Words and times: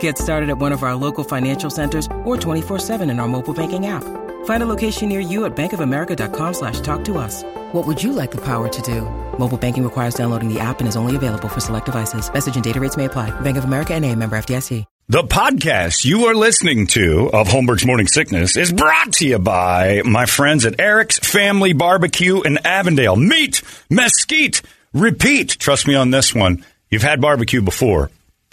Get 0.00 0.18
started 0.18 0.50
at 0.50 0.58
one 0.58 0.72
of 0.72 0.82
our 0.82 0.96
local 0.96 1.22
financial 1.22 1.70
centers 1.70 2.06
or 2.24 2.36
24-7 2.36 3.08
in 3.08 3.20
our 3.20 3.28
mobile 3.28 3.54
banking 3.54 3.86
app. 3.86 4.02
Find 4.46 4.62
a 4.62 4.66
location 4.66 5.08
near 5.08 5.20
you 5.20 5.44
at 5.44 5.54
bankofamerica.com 5.54 6.54
slash 6.54 6.80
talk 6.80 7.04
to 7.04 7.18
us. 7.18 7.44
What 7.72 7.86
would 7.86 8.02
you 8.02 8.12
like 8.12 8.32
the 8.32 8.44
power 8.44 8.68
to 8.68 8.82
do? 8.82 9.02
Mobile 9.38 9.58
banking 9.58 9.84
requires 9.84 10.14
downloading 10.14 10.52
the 10.52 10.58
app 10.58 10.80
and 10.80 10.88
is 10.88 10.96
only 10.96 11.14
available 11.14 11.48
for 11.48 11.60
select 11.60 11.86
devices. 11.86 12.32
Message 12.32 12.56
and 12.56 12.64
data 12.64 12.80
rates 12.80 12.96
may 12.96 13.04
apply. 13.04 13.30
Bank 13.40 13.56
of 13.56 13.64
America 13.64 13.94
and 13.94 14.04
a 14.04 14.12
member 14.16 14.36
FDIC. 14.36 14.84
The 15.08 15.22
podcast 15.22 16.04
you 16.04 16.24
are 16.24 16.34
listening 16.34 16.88
to 16.88 17.30
of 17.32 17.46
Holmberg's 17.46 17.86
Morning 17.86 18.08
Sickness 18.08 18.56
is 18.56 18.72
brought 18.72 19.12
to 19.14 19.28
you 19.28 19.38
by 19.38 20.02
my 20.04 20.26
friends 20.26 20.66
at 20.66 20.80
Eric's 20.80 21.20
Family 21.20 21.74
Barbecue 21.74 22.42
in 22.42 22.58
Avondale. 22.66 23.14
Meat, 23.14 23.62
mesquite, 23.88 24.62
repeat. 24.92 25.50
Trust 25.60 25.86
me 25.86 25.94
on 25.94 26.10
this 26.10 26.34
one. 26.34 26.64
You've 26.90 27.02
had 27.02 27.20
barbecue 27.20 27.62
before, 27.62 28.10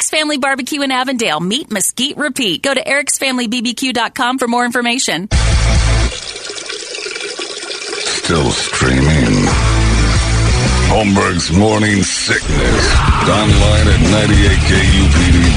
Eric's 0.00 0.08
Family 0.08 0.38
Barbecue 0.38 0.80
in 0.80 0.90
Avondale. 0.90 1.40
Meat 1.40 1.70
Mesquite 1.70 2.16
Repeat. 2.16 2.62
Go 2.62 2.72
to 2.72 2.82
ericsfamilybbq.com 2.82 4.38
for 4.38 4.48
more 4.48 4.64
information. 4.64 5.28
Still 8.08 8.50
streaming. 8.50 9.44
Holmberg's 10.88 11.52
Morning 11.52 12.02
Sickness. 12.02 12.94
Online 13.28 13.88
at 13.88 14.00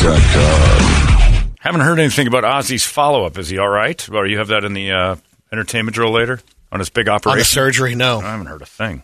98kupd.com. 0.04 1.56
Haven't 1.62 1.80
heard 1.82 2.00
anything 2.00 2.28
about 2.28 2.44
Ozzy's 2.44 2.86
follow 2.86 3.26
up. 3.26 3.38
Is 3.38 3.48
he 3.48 3.60
all 3.60 3.70
right? 3.70 4.10
Or 4.10 4.28
you 4.28 4.40
have 4.40 4.50
that 4.50 4.66
in 4.66 4.74
the 4.74 4.92
uh, 4.92 5.16
entertainment 5.54 5.96
drill 5.96 6.12
later 6.12 6.42
on 6.70 6.80
his 6.80 6.90
big 6.90 7.08
operation? 7.08 7.32
On 7.32 7.38
the 7.38 7.46
surgery, 7.46 7.96
no. 7.96 8.20
I 8.20 8.32
haven't 8.32 8.48
heard 8.48 8.62
a 8.62 8.66
thing. 8.66 9.04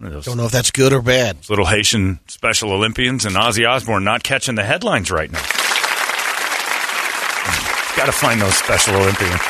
Those 0.00 0.24
Don't 0.24 0.38
know 0.38 0.46
if 0.46 0.52
that's 0.52 0.70
good 0.70 0.94
or 0.94 1.02
bad. 1.02 1.48
little 1.50 1.66
Haitian 1.66 2.20
Special 2.26 2.72
Olympians 2.72 3.26
and 3.26 3.36
Ozzy 3.36 3.68
Osbourne 3.68 4.02
not 4.02 4.22
catching 4.22 4.54
the 4.54 4.64
headlines 4.64 5.10
right 5.10 5.30
now. 5.30 5.38
Got 7.96 8.06
to 8.06 8.12
find 8.12 8.40
those 8.40 8.54
Special 8.54 8.94
Olympians. 8.96 9.40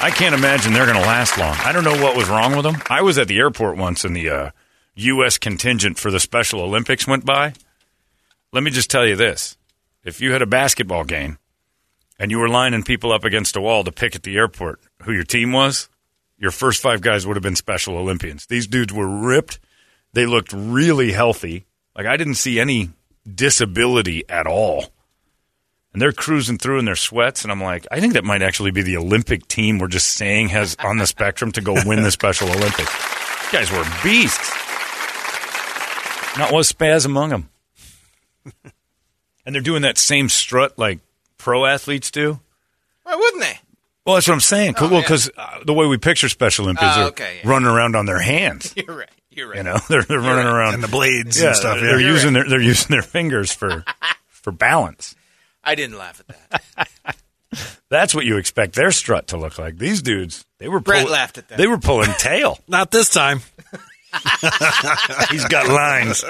I 0.00 0.12
can't 0.14 0.34
imagine 0.34 0.72
they're 0.72 0.86
going 0.86 1.00
to 1.00 1.02
last 1.02 1.36
long. 1.38 1.56
I 1.64 1.72
don't 1.72 1.82
know 1.82 2.00
what 2.00 2.16
was 2.16 2.28
wrong 2.28 2.54
with 2.54 2.62
them. 2.62 2.76
I 2.88 3.02
was 3.02 3.18
at 3.18 3.26
the 3.26 3.38
airport 3.38 3.76
once 3.76 4.04
and 4.04 4.14
the 4.14 4.30
uh, 4.30 4.50
U.S. 4.94 5.38
contingent 5.38 5.98
for 5.98 6.12
the 6.12 6.20
Special 6.20 6.60
Olympics 6.60 7.08
went 7.08 7.24
by. 7.24 7.54
Let 8.52 8.62
me 8.62 8.70
just 8.70 8.90
tell 8.90 9.04
you 9.04 9.16
this. 9.16 9.56
If 10.04 10.20
you 10.20 10.32
had 10.32 10.40
a 10.40 10.46
basketball 10.46 11.02
game 11.02 11.38
and 12.16 12.30
you 12.30 12.38
were 12.38 12.48
lining 12.48 12.84
people 12.84 13.10
up 13.10 13.24
against 13.24 13.56
a 13.56 13.60
wall 13.60 13.82
to 13.82 13.90
pick 13.90 14.14
at 14.14 14.22
the 14.22 14.36
airport 14.36 14.78
who 15.02 15.12
your 15.12 15.24
team 15.24 15.50
was, 15.50 15.88
your 16.38 16.50
first 16.50 16.80
five 16.80 17.00
guys 17.00 17.26
would 17.26 17.36
have 17.36 17.42
been 17.42 17.56
Special 17.56 17.96
Olympians. 17.96 18.46
These 18.46 18.66
dudes 18.66 18.92
were 18.92 19.08
ripped. 19.08 19.58
They 20.12 20.26
looked 20.26 20.52
really 20.52 21.12
healthy. 21.12 21.66
Like 21.96 22.06
I 22.06 22.16
didn't 22.16 22.36
see 22.36 22.60
any 22.60 22.90
disability 23.34 24.24
at 24.28 24.46
all. 24.46 24.86
And 25.92 26.02
they're 26.02 26.12
cruising 26.12 26.58
through 26.58 26.78
in 26.78 26.84
their 26.84 26.96
sweats, 26.96 27.42
and 27.42 27.50
I'm 27.50 27.62
like, 27.62 27.86
I 27.90 27.98
think 27.98 28.12
that 28.12 28.24
might 28.24 28.42
actually 28.42 28.70
be 28.70 28.82
the 28.82 28.98
Olympic 28.98 29.48
team 29.48 29.78
we're 29.78 29.88
just 29.88 30.08
saying 30.08 30.50
has 30.50 30.76
on 30.80 30.98
the 30.98 31.06
spectrum 31.06 31.50
to 31.52 31.60
go 31.60 31.74
win 31.86 32.02
the 32.02 32.10
Special 32.10 32.48
Olympics. 32.48 32.92
These 33.42 33.52
guys 33.52 33.72
were 33.72 33.84
beasts. 34.04 34.52
Not 36.38 36.52
one 36.52 36.62
spaz 36.62 37.04
among 37.06 37.30
them. 37.30 37.48
and 39.44 39.54
they're 39.54 39.62
doing 39.62 39.82
that 39.82 39.98
same 39.98 40.28
strut 40.28 40.78
like 40.78 41.00
pro 41.38 41.64
athletes 41.64 42.10
do. 42.10 42.38
Why 43.02 43.16
wouldn't 43.16 43.42
they? 43.42 43.58
Well, 44.08 44.16
that's 44.16 44.26
what 44.26 44.34
I'm 44.34 44.40
saying. 44.40 44.74
Oh, 44.78 44.84
well, 44.88 44.94
yeah. 44.94 45.00
because 45.02 45.30
uh, 45.36 45.58
the 45.66 45.74
way 45.74 45.86
we 45.86 45.98
picture 45.98 46.28
Special 46.30 46.64
Olympians 46.64 46.94
Oh, 46.96 47.00
are 47.02 47.08
okay, 47.08 47.40
yeah. 47.44 47.48
running 47.50 47.68
around 47.68 47.94
on 47.94 48.06
their 48.06 48.18
hands. 48.18 48.72
You're 48.76 48.96
right. 48.96 49.08
You're 49.30 49.48
right. 49.48 49.58
You 49.58 49.62
know, 49.64 49.78
they're, 49.88 50.02
they're 50.02 50.18
running 50.18 50.46
right. 50.46 50.52
around 50.54 50.74
And 50.74 50.82
the 50.82 50.88
blades 50.88 51.38
yeah, 51.40 51.48
and 51.48 51.56
stuff. 51.56 51.78
They're 51.78 52.00
Yeah. 52.00 52.08
using 52.12 52.32
their 52.32 52.48
they're 52.48 52.60
using 52.60 52.88
their 52.88 53.02
fingers 53.02 53.52
for 53.52 53.84
for 54.28 54.50
balance. 54.50 55.14
I 55.62 55.74
didn't 55.74 55.98
laugh 55.98 56.20
at 56.28 56.62
that. 56.72 57.16
That's 57.90 58.14
what 58.14 58.24
you 58.24 58.38
expect 58.38 58.74
their 58.74 58.90
strut 58.90 59.28
to 59.28 59.36
look 59.36 59.58
like. 59.58 59.76
These 59.78 60.00
dudes, 60.02 60.44
they 60.58 60.68
were 60.68 60.80
Brett 60.80 61.04
pull- 61.04 61.12
laughed 61.12 61.36
at 61.38 61.48
that. 61.48 61.58
They 61.58 61.66
were 61.66 61.78
pulling 61.78 62.10
tail. 62.18 62.58
Not 62.66 62.90
this 62.90 63.10
time. 63.10 63.40
He's 65.30 65.44
got 65.46 65.68
lines. 65.68 66.24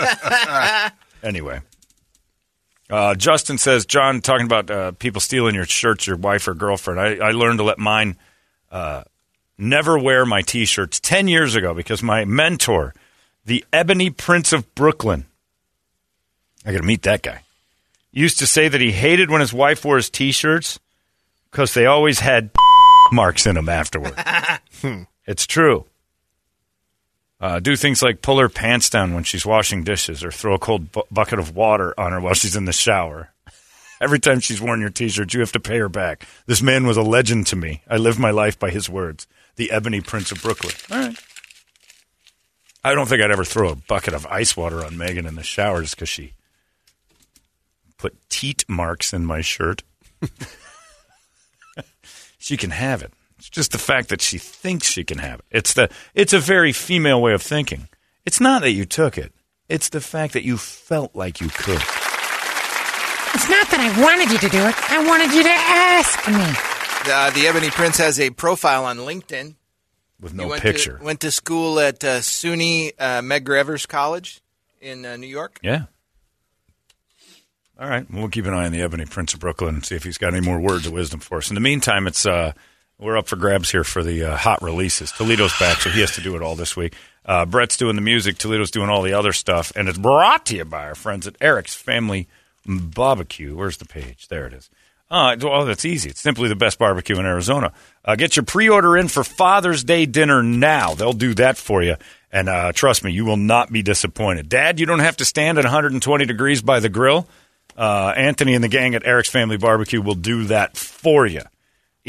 anyway, 1.22 1.60
uh, 2.90 3.14
Justin 3.14 3.58
says, 3.58 3.86
John, 3.86 4.20
talking 4.20 4.46
about 4.46 4.70
uh, 4.70 4.92
people 4.92 5.20
stealing 5.20 5.54
your 5.54 5.64
shirts, 5.64 6.06
your 6.06 6.16
wife 6.16 6.48
or 6.48 6.54
girlfriend. 6.54 7.00
I, 7.00 7.28
I 7.28 7.30
learned 7.32 7.58
to 7.58 7.64
let 7.64 7.78
mine 7.78 8.16
uh, 8.70 9.04
never 9.56 9.98
wear 9.98 10.24
my 10.24 10.42
T-shirts 10.42 11.00
ten 11.00 11.28
years 11.28 11.54
ago 11.54 11.74
because 11.74 12.02
my 12.02 12.24
mentor, 12.24 12.94
the 13.44 13.64
Ebony 13.72 14.10
Prince 14.10 14.52
of 14.52 14.74
Brooklyn, 14.74 15.26
I 16.64 16.72
got 16.72 16.78
to 16.78 16.84
meet 16.84 17.02
that 17.02 17.22
guy. 17.22 17.42
Used 18.10 18.38
to 18.38 18.46
say 18.46 18.68
that 18.68 18.80
he 18.80 18.92
hated 18.92 19.30
when 19.30 19.40
his 19.40 19.52
wife 19.52 19.84
wore 19.84 19.96
his 19.96 20.10
T-shirts 20.10 20.80
because 21.50 21.74
they 21.74 21.86
always 21.86 22.20
had 22.20 22.50
marks 23.12 23.46
in 23.46 23.54
them 23.54 23.68
afterward. 23.68 24.14
It's 25.28 25.46
true. 25.46 25.84
Uh, 27.40 27.60
do 27.60 27.76
things 27.76 28.02
like 28.02 28.20
pull 28.20 28.38
her 28.38 28.48
pants 28.48 28.90
down 28.90 29.14
when 29.14 29.22
she's 29.22 29.46
washing 29.46 29.84
dishes 29.84 30.24
or 30.24 30.30
throw 30.30 30.54
a 30.54 30.58
cold 30.58 30.90
bu- 30.90 31.02
bucket 31.10 31.38
of 31.38 31.54
water 31.54 31.94
on 31.98 32.10
her 32.12 32.20
while 32.20 32.34
she's 32.34 32.56
in 32.56 32.64
the 32.64 32.72
shower. 32.72 33.32
Every 34.00 34.18
time 34.18 34.40
she's 34.40 34.60
worn 34.60 34.80
your 34.80 34.90
t 34.90 35.08
shirt, 35.08 35.34
you 35.34 35.40
have 35.40 35.52
to 35.52 35.60
pay 35.60 35.78
her 35.78 35.88
back. 35.88 36.26
This 36.46 36.62
man 36.62 36.86
was 36.86 36.96
a 36.96 37.02
legend 37.02 37.46
to 37.48 37.56
me. 37.56 37.82
I 37.88 37.96
live 37.96 38.18
my 38.18 38.30
life 38.30 38.58
by 38.58 38.70
his 38.70 38.88
words. 38.88 39.26
The 39.56 39.70
Ebony 39.70 40.00
Prince 40.00 40.32
of 40.32 40.42
Brooklyn. 40.42 40.74
All 40.90 40.98
right. 40.98 41.18
I 42.84 42.94
don't 42.94 43.08
think 43.08 43.22
I'd 43.22 43.30
ever 43.30 43.44
throw 43.44 43.70
a 43.70 43.76
bucket 43.76 44.14
of 44.14 44.26
ice 44.26 44.56
water 44.56 44.84
on 44.84 44.96
Megan 44.96 45.26
in 45.26 45.34
the 45.34 45.42
shower 45.42 45.82
just 45.82 45.96
because 45.96 46.08
she 46.08 46.34
put 47.98 48.16
teat 48.30 48.64
marks 48.68 49.12
in 49.12 49.26
my 49.26 49.40
shirt. 49.40 49.82
she 52.38 52.56
can 52.56 52.70
have 52.70 53.02
it. 53.02 53.12
It's 53.38 53.48
just 53.48 53.72
the 53.72 53.78
fact 53.78 54.08
that 54.08 54.20
she 54.20 54.38
thinks 54.38 54.88
she 54.88 55.04
can 55.04 55.18
have 55.18 55.40
it. 55.40 55.44
It's 55.50 55.74
the 55.74 55.90
it's 56.14 56.32
a 56.32 56.38
very 56.38 56.72
female 56.72 57.22
way 57.22 57.32
of 57.32 57.42
thinking. 57.42 57.88
It's 58.26 58.40
not 58.40 58.62
that 58.62 58.72
you 58.72 58.84
took 58.84 59.16
it. 59.16 59.32
It's 59.68 59.90
the 59.90 60.00
fact 60.00 60.32
that 60.32 60.44
you 60.44 60.56
felt 60.56 61.14
like 61.14 61.40
you 61.40 61.48
could. 61.48 61.80
It's 63.34 63.48
not 63.48 63.70
that 63.70 63.78
I 63.80 64.02
wanted 64.02 64.32
you 64.32 64.38
to 64.38 64.48
do 64.48 64.58
it. 64.58 64.74
I 64.90 65.06
wanted 65.06 65.32
you 65.32 65.42
to 65.42 65.48
ask 65.48 66.26
me. 66.26 67.12
Uh, 67.12 67.30
the 67.30 67.46
Ebony 67.46 67.70
Prince 67.70 67.98
has 67.98 68.18
a 68.18 68.30
profile 68.30 68.84
on 68.84 68.98
LinkedIn. 68.98 69.54
With 70.20 70.34
no 70.34 70.48
went 70.48 70.62
picture. 70.62 70.98
To, 70.98 71.04
went 71.04 71.20
to 71.20 71.30
school 71.30 71.78
at 71.78 72.02
uh, 72.02 72.18
SUNY 72.18 72.92
uh, 72.98 73.20
Medgar 73.20 73.56
Evers 73.56 73.86
College 73.86 74.40
in 74.80 75.06
uh, 75.06 75.16
New 75.16 75.28
York. 75.28 75.60
Yeah. 75.62 75.84
All 77.78 77.88
right. 77.88 78.10
Well, 78.10 78.22
we'll 78.22 78.30
keep 78.30 78.46
an 78.46 78.54
eye 78.54 78.66
on 78.66 78.72
the 78.72 78.82
Ebony 78.82 79.04
Prince 79.04 79.34
of 79.34 79.40
Brooklyn 79.40 79.76
and 79.76 79.86
see 79.86 79.94
if 79.94 80.02
he's 80.02 80.18
got 80.18 80.34
any 80.34 80.44
more 80.44 80.58
words 80.58 80.86
of 80.86 80.92
wisdom 80.92 81.20
for 81.20 81.38
us. 81.38 81.50
In 81.50 81.54
the 81.54 81.60
meantime, 81.60 82.08
it's 82.08 82.26
uh, 82.26 82.52
we're 82.98 83.16
up 83.16 83.28
for 83.28 83.36
grabs 83.36 83.70
here 83.70 83.84
for 83.84 84.02
the 84.02 84.24
uh, 84.24 84.36
hot 84.36 84.62
releases. 84.62 85.12
Toledo's 85.12 85.56
back, 85.58 85.80
so 85.80 85.90
he 85.90 86.00
has 86.00 86.14
to 86.16 86.20
do 86.20 86.36
it 86.36 86.42
all 86.42 86.56
this 86.56 86.76
week. 86.76 86.94
Uh, 87.24 87.46
Brett's 87.46 87.76
doing 87.76 87.96
the 87.96 88.02
music. 88.02 88.38
Toledo's 88.38 88.70
doing 88.70 88.88
all 88.88 89.02
the 89.02 89.12
other 89.12 89.32
stuff, 89.32 89.72
and 89.76 89.88
it's 89.88 89.98
brought 89.98 90.46
to 90.46 90.56
you 90.56 90.64
by 90.64 90.84
our 90.84 90.94
friends 90.94 91.26
at 91.26 91.36
Eric's 91.40 91.74
Family 91.74 92.26
Barbecue. 92.66 93.54
Where's 93.54 93.76
the 93.76 93.84
page? 93.84 94.28
There 94.28 94.46
it 94.46 94.52
is. 94.52 94.68
Uh, 95.10 95.36
well, 95.40 95.64
that's 95.64 95.84
easy. 95.84 96.10
It's 96.10 96.20
simply 96.20 96.48
the 96.48 96.56
best 96.56 96.78
barbecue 96.78 97.18
in 97.18 97.24
Arizona. 97.24 97.72
Uh, 98.04 98.16
get 98.16 98.36
your 98.36 98.44
pre-order 98.44 98.96
in 98.96 99.08
for 99.08 99.24
Father's 99.24 99.82
Day 99.82 100.04
dinner 100.04 100.42
now. 100.42 100.94
They'll 100.94 101.14
do 101.14 101.34
that 101.34 101.56
for 101.56 101.82
you. 101.82 101.96
And 102.30 102.48
uh, 102.48 102.72
trust 102.72 103.04
me, 103.04 103.12
you 103.12 103.24
will 103.24 103.38
not 103.38 103.72
be 103.72 103.82
disappointed. 103.82 104.50
Dad, 104.50 104.78
you 104.78 104.84
don't 104.86 104.98
have 104.98 105.16
to 105.18 105.24
stand 105.24 105.56
at 105.56 105.64
120 105.64 106.26
degrees 106.26 106.60
by 106.60 106.80
the 106.80 106.90
grill. 106.90 107.26
Uh, 107.74 108.12
Anthony 108.16 108.54
and 108.54 108.62
the 108.62 108.68
gang 108.68 108.94
at 108.94 109.06
Eric's 109.06 109.30
Family 109.30 109.56
Barbecue 109.56 110.02
will 110.02 110.14
do 110.14 110.44
that 110.44 110.76
for 110.76 111.26
you. 111.26 111.42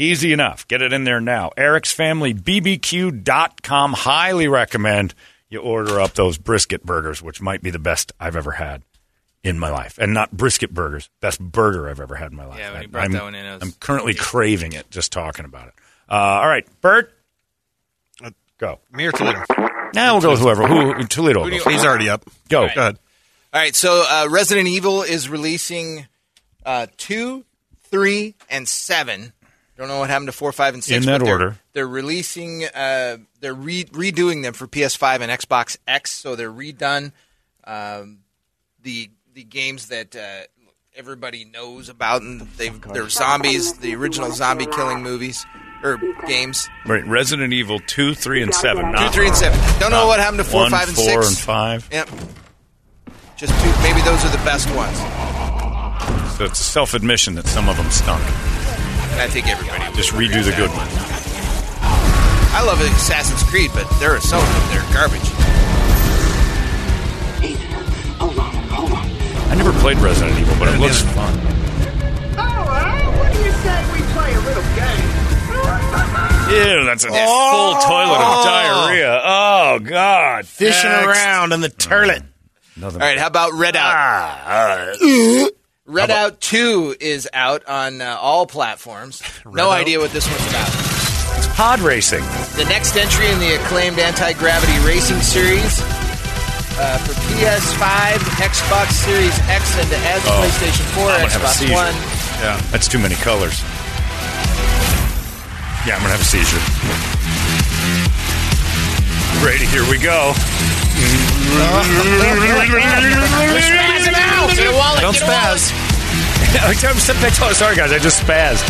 Easy 0.00 0.32
enough. 0.32 0.66
Get 0.66 0.80
it 0.80 0.94
in 0.94 1.04
there 1.04 1.20
now. 1.20 1.50
Eric'sFamilyBBQ.com. 1.58 3.92
Highly 3.92 4.48
recommend 4.48 5.14
you 5.50 5.60
order 5.60 6.00
up 6.00 6.14
those 6.14 6.38
brisket 6.38 6.86
burgers, 6.86 7.22
which 7.22 7.42
might 7.42 7.62
be 7.62 7.68
the 7.68 7.78
best 7.78 8.10
I've 8.18 8.34
ever 8.34 8.52
had 8.52 8.82
in 9.44 9.58
my 9.58 9.68
life. 9.70 9.98
And 9.98 10.14
not 10.14 10.32
brisket 10.32 10.72
burgers, 10.72 11.10
best 11.20 11.38
burger 11.38 11.90
I've 11.90 12.00
ever 12.00 12.14
had 12.14 12.30
in 12.30 12.36
my 12.38 12.46
life. 12.46 12.58
Yeah, 12.58 12.70
when 12.70 12.78
I- 12.78 12.82
you 12.82 12.88
brought 12.88 13.04
I'm, 13.04 13.12
that 13.12 13.22
one 13.24 13.34
in, 13.34 13.44
I 13.44 13.52
was- 13.54 13.62
I'm 13.62 13.72
currently 13.72 14.14
craving 14.14 14.72
it 14.72 14.90
just 14.90 15.12
talking 15.12 15.44
about 15.44 15.68
it. 15.68 15.74
Uh, 16.10 16.14
all 16.14 16.48
right, 16.48 16.66
Bert, 16.80 17.12
go. 18.58 18.80
Me 18.90 19.04
or 19.06 19.12
Toledo? 19.12 19.44
Now 19.92 20.14
we'll 20.14 20.22
go 20.22 20.30
with 20.30 20.40
whoever. 20.40 20.66
Who 20.66 21.04
Toledo? 21.08 21.44
Who 21.44 21.50
you- 21.56 21.62
He's 21.68 21.84
already 21.84 22.08
up. 22.08 22.24
Go. 22.48 22.60
Go 22.60 22.64
ahead. 22.80 22.98
All 23.52 23.60
right, 23.60 23.76
so 23.76 24.02
uh, 24.08 24.28
Resident 24.30 24.66
Evil 24.68 25.02
is 25.02 25.28
releasing 25.28 26.06
uh, 26.64 26.86
two, 26.96 27.44
three, 27.90 28.34
and 28.48 28.66
seven. 28.66 29.34
Don't 29.80 29.88
know 29.88 29.98
what 30.00 30.10
happened 30.10 30.26
to 30.28 30.32
four, 30.32 30.52
five, 30.52 30.74
and 30.74 30.84
six. 30.84 30.98
In 31.06 31.10
that 31.10 31.22
they're- 31.22 31.32
order. 31.32 31.58
They're 31.72 31.88
releasing. 31.88 32.66
Uh, 32.66 33.16
they're 33.40 33.54
re- 33.54 33.84
redoing 33.84 34.42
them 34.42 34.52
for 34.52 34.66
PS5 34.66 35.22
and 35.22 35.32
Xbox 35.32 35.78
X. 35.88 36.10
So 36.12 36.36
they're 36.36 36.52
redone. 36.52 37.12
Um, 37.64 38.18
the 38.82 39.08
the 39.32 39.42
games 39.42 39.86
that 39.88 40.14
uh, 40.14 40.42
everybody 40.94 41.46
knows 41.46 41.88
about, 41.88 42.20
and 42.20 42.42
they've 42.58 42.78
they're 42.92 43.08
zombies. 43.08 43.78
The 43.78 43.94
original 43.94 44.30
zombie 44.32 44.66
killing 44.66 45.02
movies 45.02 45.46
or 45.82 45.98
games. 46.26 46.68
Right, 46.84 47.06
Resident 47.06 47.54
Evil 47.54 47.80
2, 47.80 48.14
3, 48.14 48.42
and 48.42 48.54
7. 48.54 48.84
Two, 48.98 49.08
three, 49.08 49.28
and 49.28 49.34
seven. 49.36 49.58
Don't 49.80 49.92
know 49.92 50.06
what 50.06 50.20
happened 50.20 50.40
to 50.40 50.44
four, 50.44 50.60
one, 50.64 50.70
five, 50.72 50.88
and 50.88 50.94
four, 50.96 51.22
six. 51.22 51.28
and 51.28 51.38
5. 51.38 51.88
Yep. 51.90 52.08
Just 53.38 53.64
two. 53.64 53.82
Maybe 53.82 54.02
those 54.02 54.22
are 54.26 54.30
the 54.30 54.44
best 54.44 54.68
ones. 54.74 54.98
So 56.36 56.44
it's 56.44 56.58
self 56.58 56.92
admission 56.92 57.34
that 57.36 57.46
some 57.46 57.70
of 57.70 57.78
them 57.78 57.90
stunk. 57.90 58.22
I 59.20 59.28
think 59.28 59.48
everybody 59.48 59.84
would 59.84 59.94
Just 59.94 60.12
redo 60.12 60.42
the 60.42 60.56
good 60.56 60.70
one. 60.70 60.88
I 62.56 62.64
love 62.64 62.80
Assassin's 62.80 63.42
Creed, 63.42 63.70
but 63.74 63.84
there 64.00 64.16
are 64.16 64.20
some 64.20 64.40
of 64.40 64.48
them 64.48 64.64
that 64.72 64.80
are 64.80 64.88
garbage. 64.96 65.28
Ethan, 67.44 67.68
hold 68.16 68.38
on, 68.38 68.54
hold 68.72 68.92
on. 68.92 69.04
I 69.52 69.54
never 69.56 69.72
played 69.80 69.98
Resident 69.98 70.38
Evil, 70.40 70.56
but 70.58 70.68
it 70.72 70.80
looks 70.80 71.02
fun. 71.02 71.36
what 71.36 73.32
do 73.32 73.38
you 73.44 73.52
say 73.60 73.92
we 73.92 74.00
play 74.16 74.32
a 74.32 74.40
little 74.40 74.64
game? 74.72 75.20
Ew, 76.50 76.84
that's 76.86 77.04
a 77.04 77.08
full 77.08 77.74
toilet 77.76 78.20
of 78.24 78.44
diarrhea. 78.44 79.20
Oh, 79.22 79.78
God. 79.80 80.46
Fishing 80.46 80.90
Next. 80.90 81.06
around 81.06 81.52
in 81.52 81.60
the 81.60 81.68
turlet. 81.68 82.24
Nothing. 82.74 83.02
All 83.02 83.06
right, 83.06 83.18
how 83.18 83.26
about 83.26 83.52
Redout? 83.52 83.76
Ah, 83.76 84.88
uh, 84.96 85.50
Redout 85.90 86.38
2 86.38 86.96
is 87.00 87.28
out 87.32 87.66
on 87.66 88.00
uh, 88.00 88.16
all 88.20 88.46
platforms. 88.46 89.22
no 89.44 89.70
idea 89.70 89.98
what 89.98 90.12
this 90.12 90.28
one's 90.30 90.46
about. 90.48 90.68
it's 91.36 91.48
pod 91.56 91.80
racing. 91.80 92.22
The 92.54 92.64
next 92.68 92.94
entry 92.96 93.26
in 93.26 93.40
the 93.40 93.56
acclaimed 93.60 93.98
anti 93.98 94.32
gravity 94.34 94.78
racing 94.86 95.18
series 95.20 95.80
uh, 96.78 96.96
for 97.02 97.12
PS5, 97.34 98.22
Xbox 98.38 98.92
Series 99.02 99.36
X, 99.50 99.74
and 99.82 99.92
as 100.06 100.22
Oh, 100.26 100.38
PlayStation 100.46 100.86
4, 100.94 101.02
I'm 101.10 101.20
gonna 101.22 101.32
have 101.32 101.42
a 101.42 101.46
Xbox 101.46 101.58
seizure. 101.58 101.74
One. 101.74 101.94
Yeah, 102.38 102.60
that's 102.70 102.86
too 102.86 103.00
many 103.00 103.16
colors. 103.16 103.60
Yeah, 105.86 105.96
I'm 105.96 106.02
gonna 106.06 106.14
have 106.14 106.20
a 106.20 106.24
seizure. 106.24 106.62
Ready? 109.44 109.66
Here 109.66 109.82
we 109.90 109.98
go. 109.98 110.34
Get 113.40 114.66
a 114.66 114.76
wallet, 114.76 115.00
Don't 115.00 115.14
get 115.14 115.22
a 115.22 115.26
wallet. 115.26 115.58
spaz. 115.60 115.72
I'm 116.84 116.96
sit 116.98 117.16
back 117.22 117.34
tall. 117.34 117.54
Sorry, 117.54 117.76
guys. 117.76 117.92
I 117.92 117.98
just 117.98 118.20
spazzed. 118.22 118.64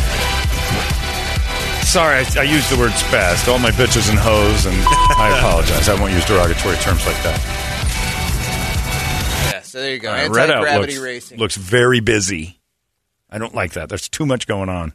Sorry, 1.85 2.17
I, 2.25 2.41
I 2.41 2.43
used 2.44 2.71
the 2.71 2.77
word 2.79 2.93
spaz 2.93 3.44
to 3.47 3.50
all 3.53 3.59
my 3.59 3.71
bitches 3.73 4.09
and 4.11 4.19
hoes, 4.19 4.67
and 4.67 4.77
I 5.19 5.35
apologize. 5.38 5.88
I 5.88 5.99
won't 6.00 6.12
use 6.12 6.25
derogatory 6.27 6.77
terms 6.77 7.05
like 7.06 7.17
that. 7.25 7.41
Yeah, 9.55 9.62
so 9.62 9.81
there 9.81 9.93
you 9.94 9.99
go. 9.99 10.11
Uh, 10.12 10.17
anti 10.17 10.38
Redout 10.38 10.61
gravity 10.61 10.93
looks, 10.94 11.05
racing. 11.05 11.38
looks 11.38 11.56
very 11.56 12.00
busy. 12.00 12.61
I 13.29 13.38
don't 13.38 13.55
like 13.55 13.73
that. 13.73 13.88
There's 13.88 14.09
too 14.09 14.26
much 14.26 14.47
going 14.47 14.69
on. 14.69 14.93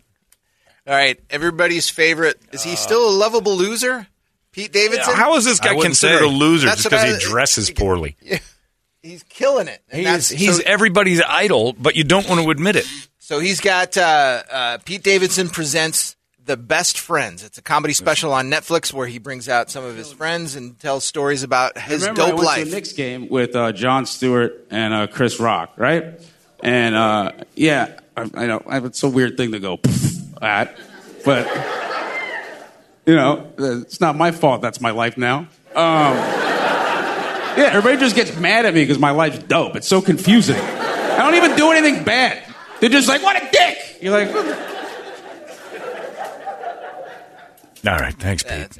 All 0.87 0.93
right, 0.93 1.19
everybody's 1.29 1.89
favorite. 1.89 2.39
Is 2.53 2.63
he 2.63 2.75
still 2.75 3.09
a 3.09 3.13
lovable 3.17 3.55
loser? 3.57 4.07
Pete 4.55 4.71
Davidson? 4.71 5.13
How 5.15 5.35
is 5.35 5.43
this 5.45 5.59
guy 5.59 5.79
considered 5.79 6.19
say. 6.19 6.25
a 6.25 6.29
loser 6.29 6.67
That's 6.67 6.83
just 6.83 6.89
because 6.89 7.03
he 7.21 7.27
I- 7.27 7.29
dresses 7.31 7.69
poorly? 7.71 8.15
He's 9.01 9.21
killing 9.23 9.67
it. 9.67 9.81
And 9.91 9.97
He's, 9.99 10.05
that's- 10.05 10.29
he's 10.29 10.57
so, 10.57 10.63
everybody's 10.65 11.21
idol, 11.21 11.73
but 11.73 11.95
you 11.95 12.03
don't 12.03 12.27
want 12.27 12.41
to 12.41 12.49
admit 12.49 12.75
it. 12.75 12.85
so 13.19 13.39
he's 13.39 13.59
got 13.61 13.97
uh, 13.97 14.43
uh, 14.51 14.77
Pete 14.85 15.03
Davidson 15.03 15.49
presents 15.49 16.15
The 16.43 16.57
Best 16.57 16.97
Friends. 16.99 17.43
It's 17.43 17.57
a 17.59 17.61
comedy 17.61 17.93
special 17.93 18.33
on 18.33 18.49
Netflix 18.49 18.91
where 18.93 19.05
he 19.05 19.19
brings 19.19 19.47
out 19.47 19.69
some 19.69 19.83
of 19.83 19.95
his 19.95 20.11
friends 20.11 20.55
and 20.55 20.79
tells 20.79 21.03
stories 21.05 21.43
about 21.43 21.77
his 21.77 22.01
Remember, 22.01 22.21
I 22.21 22.25
dope 22.27 22.35
went 22.37 22.45
life. 22.47 22.63
to 22.63 22.69
the 22.69 22.75
Knicks 22.75 22.93
game 22.93 23.27
with 23.29 23.55
uh, 23.55 23.73
Jon 23.73 24.05
Stewart 24.07 24.65
and 24.71 24.93
uh, 24.93 25.05
Chris 25.07 25.39
Rock, 25.39 25.73
right? 25.77 26.19
And 26.63 26.95
uh, 26.95 27.31
yeah, 27.55 27.99
I, 28.17 28.21
I 28.33 28.45
know 28.47 28.63
it's 28.67 29.03
a 29.03 29.09
weird 29.09 29.37
thing 29.37 29.51
to 29.51 29.59
go 29.59 29.79
at, 30.41 30.75
but 31.23 31.45
you 33.05 33.15
know, 33.15 33.51
it's 33.57 33.99
not 33.99 34.15
my 34.15 34.31
fault. 34.31 34.61
That's 34.61 34.81
my 34.81 34.91
life 34.91 35.17
now. 35.17 35.47
Um, 35.75 36.15
yeah, 37.57 37.69
everybody 37.71 37.97
just 37.97 38.15
gets 38.15 38.35
mad 38.37 38.65
at 38.65 38.73
me 38.73 38.83
because 38.83 38.99
my 38.99 39.11
life's 39.11 39.39
dope. 39.39 39.75
It's 39.75 39.87
so 39.87 40.01
confusing. 40.01 40.55
I 40.55 41.17
don't 41.17 41.35
even 41.35 41.55
do 41.55 41.71
anything 41.71 42.03
bad. 42.03 42.43
They're 42.79 42.89
just 42.89 43.07
like, 43.07 43.23
"What 43.23 43.41
a 43.41 43.49
dick!" 43.51 43.97
You're 44.01 44.13
like, 44.13 44.35
All 47.87 47.99
right, 47.99 48.15
thanks, 48.15 48.43
Pete. 48.43 48.79